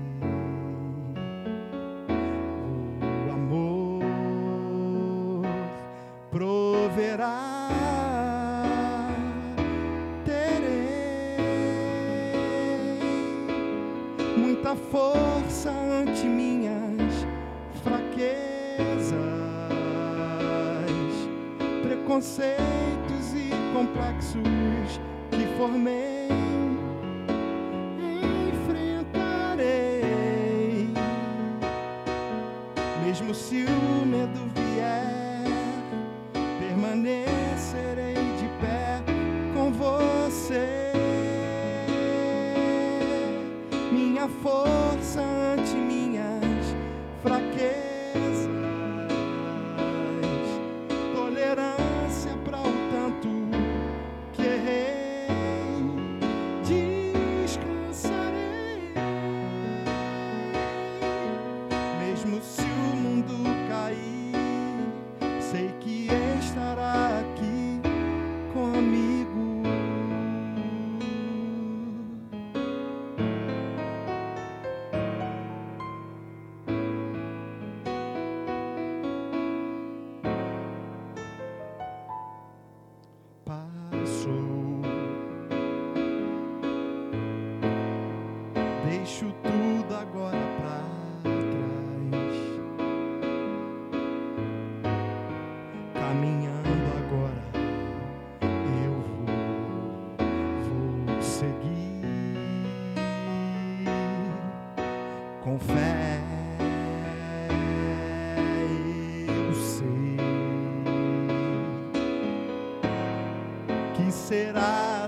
será 114.31 115.00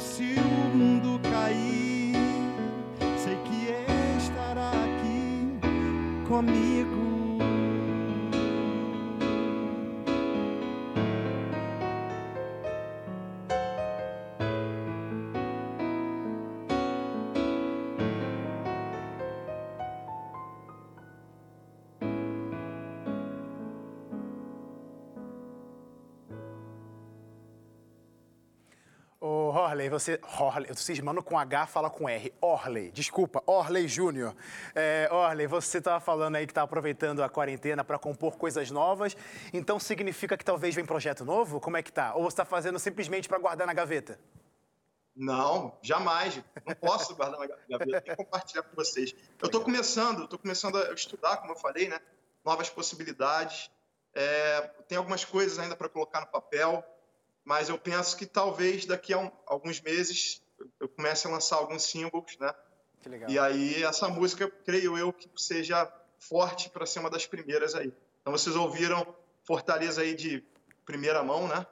Mesmo 0.00 0.16
se 0.16 0.49
você. 30.00 30.18
Orley, 30.38 30.70
eu 30.70 30.74
tô 30.74 30.80
cismando 30.80 31.22
com 31.22 31.38
H, 31.38 31.66
fala 31.66 31.90
com 31.90 32.08
R. 32.08 32.32
Orley, 32.40 32.90
desculpa, 32.90 33.42
Orley 33.46 33.86
Júnior. 33.86 34.34
É, 34.74 35.08
Orley, 35.12 35.46
você 35.46 35.78
estava 35.78 36.00
falando 36.00 36.36
aí 36.36 36.46
que 36.46 36.52
está 36.52 36.62
aproveitando 36.62 37.22
a 37.22 37.28
quarentena 37.28 37.84
para 37.84 37.98
compor 37.98 38.36
coisas 38.36 38.70
novas. 38.70 39.16
Então 39.52 39.78
significa 39.78 40.36
que 40.36 40.44
talvez 40.44 40.74
vem 40.74 40.84
projeto 40.84 41.24
novo? 41.24 41.60
Como 41.60 41.76
é 41.76 41.82
que 41.82 41.92
tá? 41.92 42.14
Ou 42.14 42.22
você 42.22 42.28
está 42.28 42.44
fazendo 42.44 42.78
simplesmente 42.78 43.28
para 43.28 43.38
guardar 43.38 43.66
na 43.66 43.74
gaveta? 43.74 44.18
Não, 45.14 45.78
jamais. 45.82 46.42
Não 46.66 46.74
posso 46.74 47.14
guardar 47.14 47.38
na 47.38 47.46
gaveta, 47.46 48.00
tem 48.00 48.00
que 48.00 48.16
compartilhar 48.16 48.62
com 48.62 48.74
vocês. 48.74 49.14
Eu 49.40 49.46
estou 49.46 49.60
começando, 49.60 50.24
estou 50.24 50.38
começando 50.38 50.78
a 50.78 50.92
estudar, 50.94 51.36
como 51.36 51.52
eu 51.52 51.56
falei, 51.56 51.88
né? 51.88 52.00
Novas 52.44 52.70
possibilidades. 52.70 53.70
É, 54.14 54.60
tem 54.88 54.96
algumas 54.96 55.24
coisas 55.24 55.58
ainda 55.58 55.76
para 55.76 55.88
colocar 55.88 56.20
no 56.20 56.26
papel 56.26 56.84
mas 57.44 57.68
eu 57.68 57.78
penso 57.78 58.16
que 58.16 58.26
talvez 58.26 58.84
daqui 58.86 59.12
a 59.12 59.18
um, 59.18 59.30
alguns 59.46 59.80
meses 59.80 60.42
eu 60.78 60.88
comece 60.88 61.26
a 61.26 61.30
lançar 61.30 61.56
alguns 61.56 61.82
singles, 61.82 62.36
né? 62.38 62.52
Que 63.00 63.08
legal. 63.08 63.30
E 63.30 63.38
aí 63.38 63.82
essa 63.82 64.08
música, 64.08 64.50
creio 64.64 64.96
eu, 64.96 65.12
que 65.12 65.28
seja 65.36 65.90
forte 66.18 66.68
para 66.68 66.84
ser 66.84 67.00
uma 67.00 67.10
das 67.10 67.26
primeiras 67.26 67.74
aí. 67.74 67.92
Então 68.20 68.32
vocês 68.32 68.54
ouviram 68.54 69.14
Fortaleza 69.42 70.02
aí 70.02 70.14
de 70.14 70.44
primeira 70.84 71.22
mão, 71.22 71.48
né? 71.48 71.66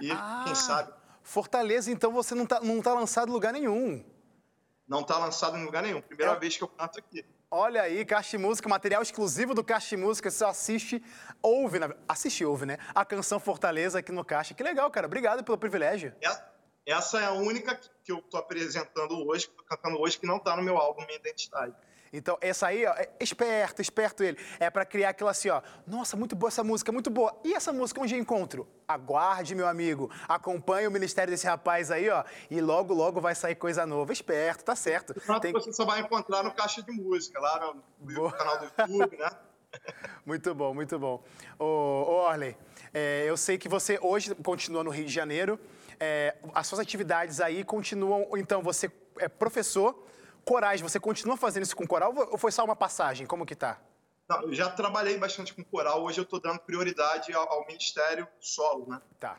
E 0.00 0.10
ah, 0.10 0.42
quem 0.44 0.54
sabe. 0.54 0.92
Fortaleza, 1.22 1.90
então 1.90 2.12
você 2.12 2.34
não 2.34 2.46
tá, 2.46 2.60
não 2.60 2.80
tá 2.80 2.94
lançado 2.94 3.30
em 3.30 3.32
lugar 3.32 3.52
nenhum. 3.52 4.04
Não 4.86 5.02
tá 5.02 5.18
lançado 5.18 5.56
em 5.56 5.64
lugar 5.64 5.82
nenhum. 5.82 6.00
Primeira 6.00 6.32
é... 6.32 6.38
vez 6.38 6.56
que 6.56 6.62
eu 6.62 6.68
canto 6.68 6.98
aqui. 6.98 7.24
Olha 7.52 7.82
aí, 7.82 8.04
Caixa 8.04 8.38
Música, 8.38 8.68
material 8.68 9.02
exclusivo 9.02 9.54
do 9.54 9.64
Caixa 9.64 9.96
Música. 9.96 10.30
Você 10.30 10.44
assiste, 10.44 11.02
ouve, 11.42 11.78
assiste 12.08 12.44
ouve, 12.44 12.64
né? 12.64 12.78
A 12.94 13.04
canção 13.04 13.40
Fortaleza 13.40 13.98
aqui 13.98 14.12
no 14.12 14.24
Caixa. 14.24 14.54
Que 14.54 14.62
legal, 14.62 14.88
cara. 14.88 15.08
Obrigado 15.08 15.42
pelo 15.42 15.58
privilégio. 15.58 16.14
Essa 16.86 17.20
é 17.20 17.24
a 17.24 17.32
única 17.32 17.74
que 18.04 18.12
eu 18.12 18.22
tô 18.22 18.36
apresentando 18.36 19.26
hoje, 19.26 19.48
que 19.48 19.64
cantando 19.64 20.00
hoje, 20.00 20.16
que 20.16 20.26
não 20.26 20.38
tá 20.38 20.56
no 20.56 20.62
meu 20.62 20.76
álbum 20.76 21.04
Minha 21.06 21.18
Identidade. 21.18 21.74
Então, 22.12 22.36
essa 22.40 22.66
aí, 22.66 22.84
ó, 22.84 22.92
é 22.92 23.08
esperto, 23.20 23.80
esperto 23.80 24.24
ele. 24.24 24.36
É 24.58 24.68
para 24.68 24.84
criar 24.84 25.10
aquilo 25.10 25.28
assim, 25.28 25.48
ó. 25.48 25.62
Nossa, 25.86 26.16
muito 26.16 26.34
boa 26.34 26.48
essa 26.48 26.64
música, 26.64 26.90
muito 26.90 27.08
boa. 27.08 27.38
E 27.44 27.54
essa 27.54 27.72
música 27.72 28.00
onde 28.00 28.14
eu 28.14 28.18
encontro? 28.18 28.66
Aguarde, 28.86 29.54
meu 29.54 29.68
amigo. 29.68 30.10
Acompanhe 30.28 30.88
o 30.88 30.90
ministério 30.90 31.30
desse 31.30 31.46
rapaz 31.46 31.90
aí, 31.90 32.10
ó. 32.10 32.24
E 32.50 32.60
logo, 32.60 32.92
logo 32.92 33.20
vai 33.20 33.34
sair 33.34 33.54
coisa 33.54 33.86
nova. 33.86 34.12
Esperto, 34.12 34.64
tá 34.64 34.74
certo. 34.74 35.14
Tem... 35.40 35.52
Você 35.52 35.72
só 35.72 35.84
vai 35.84 36.00
encontrar 36.00 36.42
no 36.42 36.52
Caixa 36.52 36.82
de 36.82 36.90
Música, 36.90 37.38
lá 37.38 37.74
no, 38.00 38.12
no 38.12 38.32
canal 38.32 38.58
do 38.58 38.64
YouTube, 38.64 39.16
né? 39.16 39.30
muito 40.26 40.52
bom, 40.52 40.74
muito 40.74 40.98
bom. 40.98 41.22
Ô, 41.58 41.64
ô 41.64 42.12
Orley, 42.26 42.56
é, 42.92 43.24
eu 43.24 43.36
sei 43.36 43.56
que 43.56 43.68
você 43.68 44.00
hoje 44.02 44.34
continua 44.34 44.82
no 44.82 44.90
Rio 44.90 45.04
de 45.04 45.12
Janeiro. 45.12 45.60
É, 46.00 46.34
as 46.54 46.66
suas 46.66 46.80
atividades 46.80 47.40
aí 47.40 47.62
continuam. 47.62 48.26
Então, 48.36 48.62
você 48.62 48.90
é 49.18 49.28
professor 49.28 50.10
Corais, 50.44 50.80
você 50.80 50.98
continua 50.98 51.36
fazendo 51.36 51.62
isso 51.62 51.76
com 51.76 51.86
coral 51.86 52.14
ou 52.30 52.38
foi 52.38 52.52
só 52.52 52.64
uma 52.64 52.76
passagem? 52.76 53.26
Como 53.26 53.46
que 53.46 53.54
tá? 53.54 53.80
Não, 54.28 54.42
eu 54.42 54.54
já 54.54 54.70
trabalhei 54.70 55.18
bastante 55.18 55.52
com 55.52 55.64
coral, 55.64 56.04
hoje 56.04 56.20
eu 56.20 56.22
estou 56.22 56.40
dando 56.40 56.60
prioridade 56.60 57.32
ao, 57.32 57.52
ao, 57.52 57.66
ministério 57.66 58.28
solo, 58.38 58.86
né? 58.88 59.00
Tá. 59.18 59.36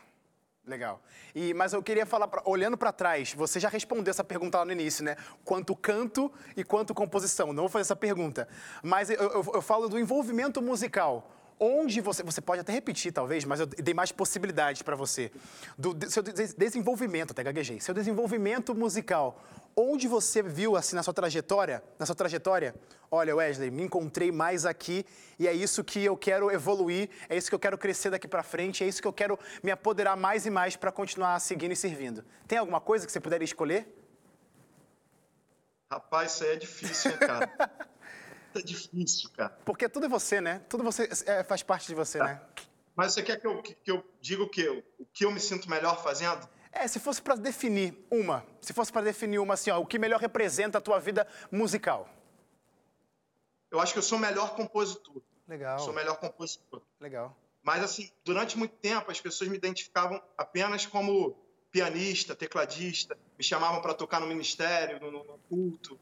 Legal. 0.66 1.02
E, 1.34 1.54
mas 1.56 1.74
eu 1.74 1.82
queria 1.82 2.06
falar, 2.06 2.28
pra, 2.28 2.44
olhando 2.46 2.78
para 2.78 2.92
trás, 2.92 3.34
você 3.34 3.60
já 3.60 3.68
respondeu 3.68 4.12
essa 4.12 4.24
pergunta 4.24 4.60
lá 4.60 4.66
no 4.66 4.72
início, 4.72 5.04
né? 5.04 5.16
Quanto 5.44 5.76
canto 5.76 6.32
e 6.56 6.64
quanto 6.64 6.94
composição. 6.94 7.48
Não 7.48 7.64
vou 7.64 7.70
fazer 7.70 7.82
essa 7.82 7.96
pergunta. 7.96 8.48
Mas 8.84 9.10
eu, 9.10 9.18
eu, 9.18 9.52
eu 9.56 9.62
falo 9.62 9.90
do 9.90 9.98
envolvimento 9.98 10.62
musical 10.62 11.32
onde 11.62 12.02
você. 12.02 12.24
Você 12.24 12.42
pode 12.42 12.62
até 12.62 12.74
repetir, 12.74 13.14
talvez, 13.14 13.46
mas 13.46 13.60
eu 13.60 13.66
dei 13.66 13.94
mais 13.94 14.12
possibilidades 14.12 14.82
para 14.82 14.96
você. 14.96 15.32
Do, 15.78 15.94
do 15.94 16.10
seu 16.10 16.24
desenvolvimento, 16.24 17.32
até 17.32 17.44
gaguejei. 17.44 17.80
Seu 17.80 17.94
desenvolvimento 17.94 18.74
musical 18.74 19.42
onde 19.76 20.08
você 20.08 20.42
viu 20.42 20.76
assim 20.76 20.96
na 20.96 21.04
sua 21.04 21.14
trajetória, 21.14 21.84
na 21.98 22.06
sua 22.06 22.16
trajetória, 22.16 22.76
olha 23.10 23.36
Wesley, 23.36 23.72
me 23.72 23.84
encontrei 23.84 24.32
mais 24.32 24.66
aqui 24.66 25.06
e 25.38 25.48
é 25.48 25.54
isso 25.54 25.84
que 25.84 26.04
eu 26.04 26.16
quero 26.16 26.52
evoluir, 26.52 27.10
é 27.30 27.36
isso 27.36 27.50
que 27.50 27.56
eu 27.56 27.60
quero 27.60 27.78
crescer 27.78 28.10
daqui 28.10 28.28
para 28.28 28.44
frente, 28.44 28.84
é 28.84 28.88
isso 28.88 29.02
que 29.02 29.08
eu 29.08 29.14
quero 29.14 29.38
me 29.62 29.72
apoderar 29.72 30.16
mais 30.16 30.46
e 30.46 30.50
mais 30.50 30.76
para 30.76 30.92
continuar 30.92 31.40
seguindo 31.40 31.72
e 31.72 31.76
servindo. 31.76 32.24
Tem 32.48 32.58
alguma 32.58 32.82
coisa 32.82 33.06
que 33.06 33.12
você 33.12 33.20
puderia 33.20 33.46
escolher? 33.46 33.88
Rapaz, 35.92 36.34
isso 36.34 36.44
aí 36.44 36.52
é 36.52 36.56
difícil, 36.56 37.12
hein, 37.12 37.18
cara. 37.18 37.52
é 38.56 38.62
difícil, 38.62 39.30
cara. 39.32 39.58
Porque 39.66 39.90
tudo 39.90 40.06
é 40.06 40.10
você, 40.10 40.40
né? 40.40 40.62
Tudo 40.70 40.84
você 40.84 41.10
é, 41.26 41.44
faz 41.44 41.64
parte 41.64 41.88
de 41.88 41.96
você, 41.96 42.18
tá. 42.18 42.26
né? 42.26 42.42
Mas 42.96 43.14
você 43.14 43.24
quer 43.24 43.40
que 43.40 43.48
eu, 43.48 43.62
que, 43.62 43.74
que 43.74 43.92
eu 43.92 44.06
diga 44.22 44.44
o 44.44 44.50
quê? 44.50 44.84
O 45.00 45.06
que 45.06 45.26
eu 45.26 45.32
me 45.32 45.40
sinto 45.40 45.70
melhor 45.70 46.02
fazendo? 46.02 46.48
É, 46.72 46.88
se 46.88 47.00
fosse 47.00 47.22
para 47.22 47.36
definir 47.36 47.94
uma, 48.10 48.46
se 48.62 48.72
fosse 48.74 48.92
para 48.92 49.02
definir 49.02 49.40
uma 49.40 49.56
assim, 49.56 49.70
ó, 49.70 49.80
o 49.80 49.86
que 49.86 50.00
melhor 50.00 50.20
representa 50.20 50.78
a 50.78 50.82
tua 50.82 51.00
vida 51.00 51.28
musical? 51.52 52.10
Eu 53.70 53.80
acho 53.80 53.94
que 53.94 54.00
eu 54.00 54.04
sou 54.04 54.18
o 54.18 54.22
melhor 54.22 54.56
compositor. 54.56 55.22
Legal. 55.48 55.80
sou 55.80 55.92
o 55.92 55.96
melhor 55.96 56.18
compositor. 56.18 56.82
Legal. 57.00 57.36
Mas 57.62 57.84
assim, 57.84 58.10
durante 58.24 58.58
muito 58.58 58.76
tempo 58.76 59.12
as 59.12 59.20
pessoas 59.20 59.50
me 59.50 59.58
identificavam 59.58 60.22
apenas 60.38 60.86
como 60.86 61.38
pianista, 61.72 62.36
tecladista, 62.36 63.18
me 63.38 63.44
chamavam 63.44 63.82
para 63.82 63.94
tocar 63.94 64.20
no 64.20 64.28
ministério, 64.28 65.00
no, 65.00 65.12
no, 65.12 65.38
culto, 65.50 66.00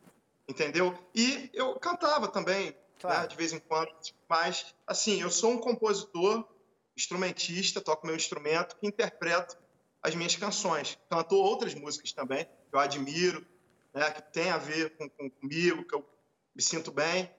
entendeu? 0.47 0.97
E 1.13 1.49
eu 1.53 1.79
cantava 1.79 2.27
também, 2.27 2.67
né, 2.67 2.75
claro. 2.99 3.21
né, 3.21 3.27
de 3.27 3.35
vez 3.35 3.53
em 3.53 3.59
quando. 3.59 3.91
Mas 4.27 4.73
assim, 4.85 5.21
eu 5.21 5.29
sou 5.29 5.51
um 5.51 5.57
compositor, 5.57 6.47
instrumentista, 6.95 7.81
toco 7.81 8.05
meu 8.05 8.15
instrumento, 8.15 8.75
que 8.77 8.87
interpreto 8.87 9.57
as 10.01 10.15
minhas 10.15 10.35
canções. 10.35 10.97
Cantou 11.09 11.43
outras 11.43 11.73
músicas 11.73 12.11
também, 12.11 12.45
que 12.45 12.75
eu 12.75 12.79
admiro, 12.79 13.45
né, 13.93 14.09
que 14.11 14.21
tem 14.31 14.49
a 14.49 14.57
ver 14.57 14.95
com, 14.97 15.09
com, 15.09 15.29
comigo, 15.29 15.85
que 15.85 15.95
eu 15.95 16.07
me 16.55 16.61
sinto 16.61 16.91
bem, 16.91 17.29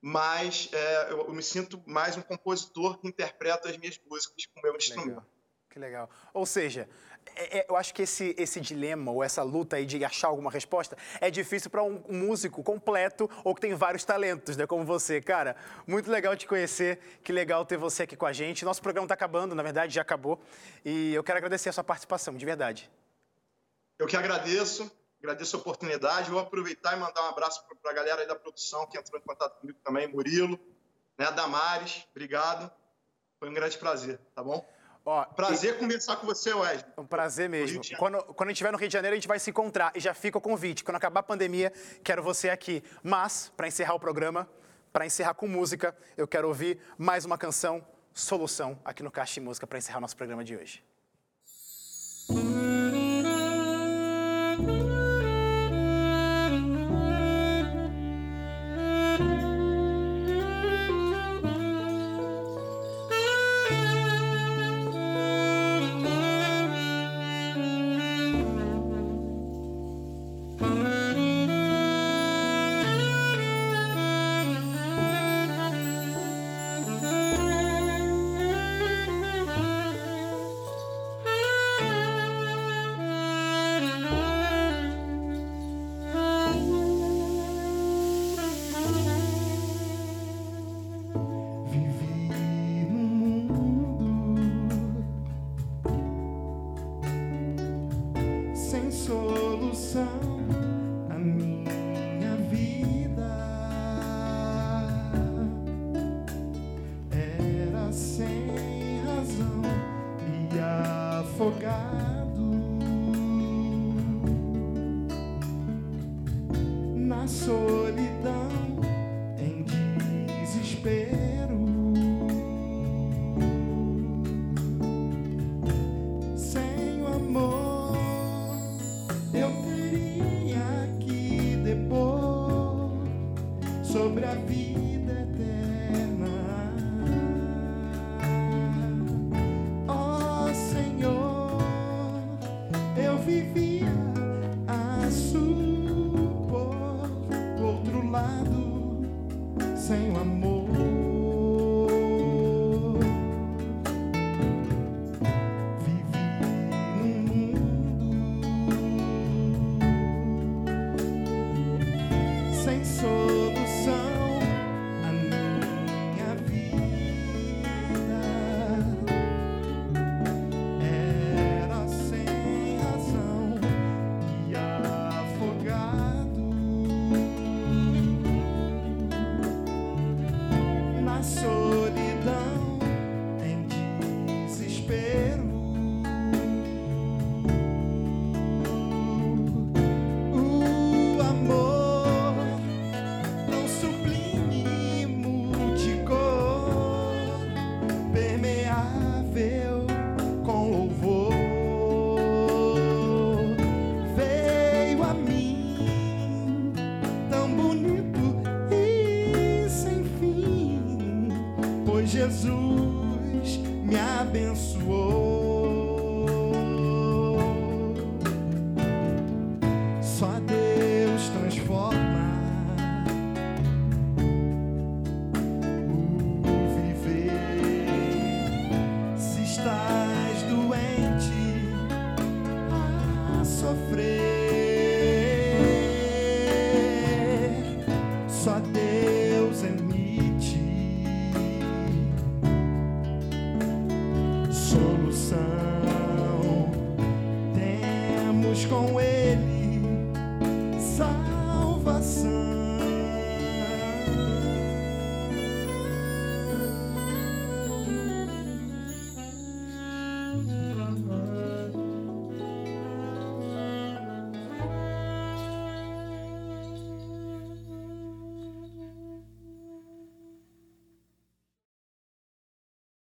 mas 0.00 0.68
é, 0.72 1.12
eu, 1.12 1.18
eu, 1.26 1.32
me 1.32 1.42
sinto 1.42 1.82
mais 1.86 2.16
um 2.16 2.22
compositor 2.22 2.98
que 2.98 3.08
interpreta 3.08 3.68
as 3.68 3.76
minhas 3.76 3.98
músicas 4.08 4.46
com 4.46 4.60
o 4.60 4.62
meu 4.62 4.76
instrumento. 4.76 5.08
Legal. 5.08 5.26
Que 5.68 5.78
legal. 5.78 6.10
Ou 6.32 6.46
seja, 6.46 6.88
é, 7.34 7.58
é, 7.58 7.66
eu 7.68 7.76
acho 7.76 7.92
que 7.92 8.02
esse, 8.02 8.34
esse 8.38 8.60
dilema 8.60 9.10
ou 9.10 9.22
essa 9.22 9.42
luta 9.42 9.76
aí 9.76 9.84
de 9.84 10.04
achar 10.04 10.28
alguma 10.28 10.50
resposta 10.50 10.96
é 11.20 11.30
difícil 11.30 11.70
para 11.70 11.82
um 11.82 12.02
músico 12.08 12.62
completo 12.62 13.28
ou 13.42 13.54
que 13.54 13.60
tem 13.60 13.74
vários 13.74 14.04
talentos, 14.04 14.56
né? 14.56 14.66
Como 14.66 14.84
você. 14.84 15.20
Cara, 15.20 15.56
muito 15.86 16.10
legal 16.10 16.36
te 16.36 16.46
conhecer. 16.46 17.20
Que 17.22 17.32
legal 17.32 17.64
ter 17.64 17.76
você 17.76 18.04
aqui 18.04 18.16
com 18.16 18.26
a 18.26 18.32
gente. 18.32 18.64
Nosso 18.64 18.80
programa 18.80 19.06
está 19.06 19.14
acabando, 19.14 19.54
na 19.54 19.62
verdade, 19.62 19.94
já 19.94 20.02
acabou. 20.02 20.40
E 20.84 21.14
eu 21.14 21.24
quero 21.24 21.38
agradecer 21.38 21.68
a 21.68 21.72
sua 21.72 21.84
participação, 21.84 22.36
de 22.36 22.44
verdade. 22.44 22.90
Eu 23.98 24.06
que 24.06 24.16
agradeço, 24.16 24.90
agradeço 25.18 25.56
a 25.56 25.58
oportunidade. 25.58 26.30
Vou 26.30 26.40
aproveitar 26.40 26.96
e 26.96 27.00
mandar 27.00 27.22
um 27.22 27.28
abraço 27.28 27.64
para 27.82 27.90
a 27.90 27.94
galera 27.94 28.20
aí 28.22 28.28
da 28.28 28.36
produção 28.36 28.86
que 28.86 28.98
entrou 28.98 29.20
em 29.20 29.24
contato 29.24 29.60
comigo 29.60 29.78
também, 29.82 30.06
Murilo, 30.06 30.58
né? 31.18 31.30
Damares, 31.32 32.06
obrigado. 32.10 32.70
Foi 33.38 33.50
um 33.50 33.54
grande 33.54 33.76
prazer, 33.76 34.18
tá 34.34 34.42
bom? 34.42 34.66
Ó, 35.08 35.24
prazer 35.24 35.76
e... 35.76 35.78
conversar 35.78 36.16
com 36.16 36.26
você, 36.26 36.52
Wesley. 36.52 36.84
Um 36.98 37.06
prazer 37.06 37.48
mesmo. 37.48 37.80
Quando, 37.96 38.18
quando 38.24 38.48
a 38.48 38.50
gente 38.50 38.56
estiver 38.56 38.72
no 38.72 38.78
Rio 38.78 38.88
de 38.88 38.92
Janeiro, 38.92 39.14
a 39.14 39.16
gente 39.16 39.28
vai 39.28 39.38
se 39.38 39.50
encontrar. 39.50 39.92
E 39.94 40.00
já 40.00 40.12
fica 40.12 40.36
o 40.36 40.40
convite. 40.40 40.82
Quando 40.82 40.96
acabar 40.96 41.20
a 41.20 41.22
pandemia, 41.22 41.72
quero 42.02 42.24
você 42.24 42.50
aqui. 42.50 42.82
Mas, 43.04 43.52
para 43.56 43.68
encerrar 43.68 43.94
o 43.94 44.00
programa, 44.00 44.48
para 44.92 45.06
encerrar 45.06 45.34
com 45.34 45.46
música, 45.46 45.96
eu 46.16 46.26
quero 46.26 46.48
ouvir 46.48 46.80
mais 46.98 47.24
uma 47.24 47.38
canção, 47.38 47.86
Solução, 48.12 48.80
aqui 48.84 49.02
no 49.02 49.10
Caixa 49.10 49.34
de 49.34 49.40
Música, 49.40 49.64
para 49.64 49.78
encerrar 49.78 50.00
nosso 50.00 50.16
programa 50.16 50.42
de 50.42 50.56
hoje. 50.56 50.82
afogado. 52.28 52.75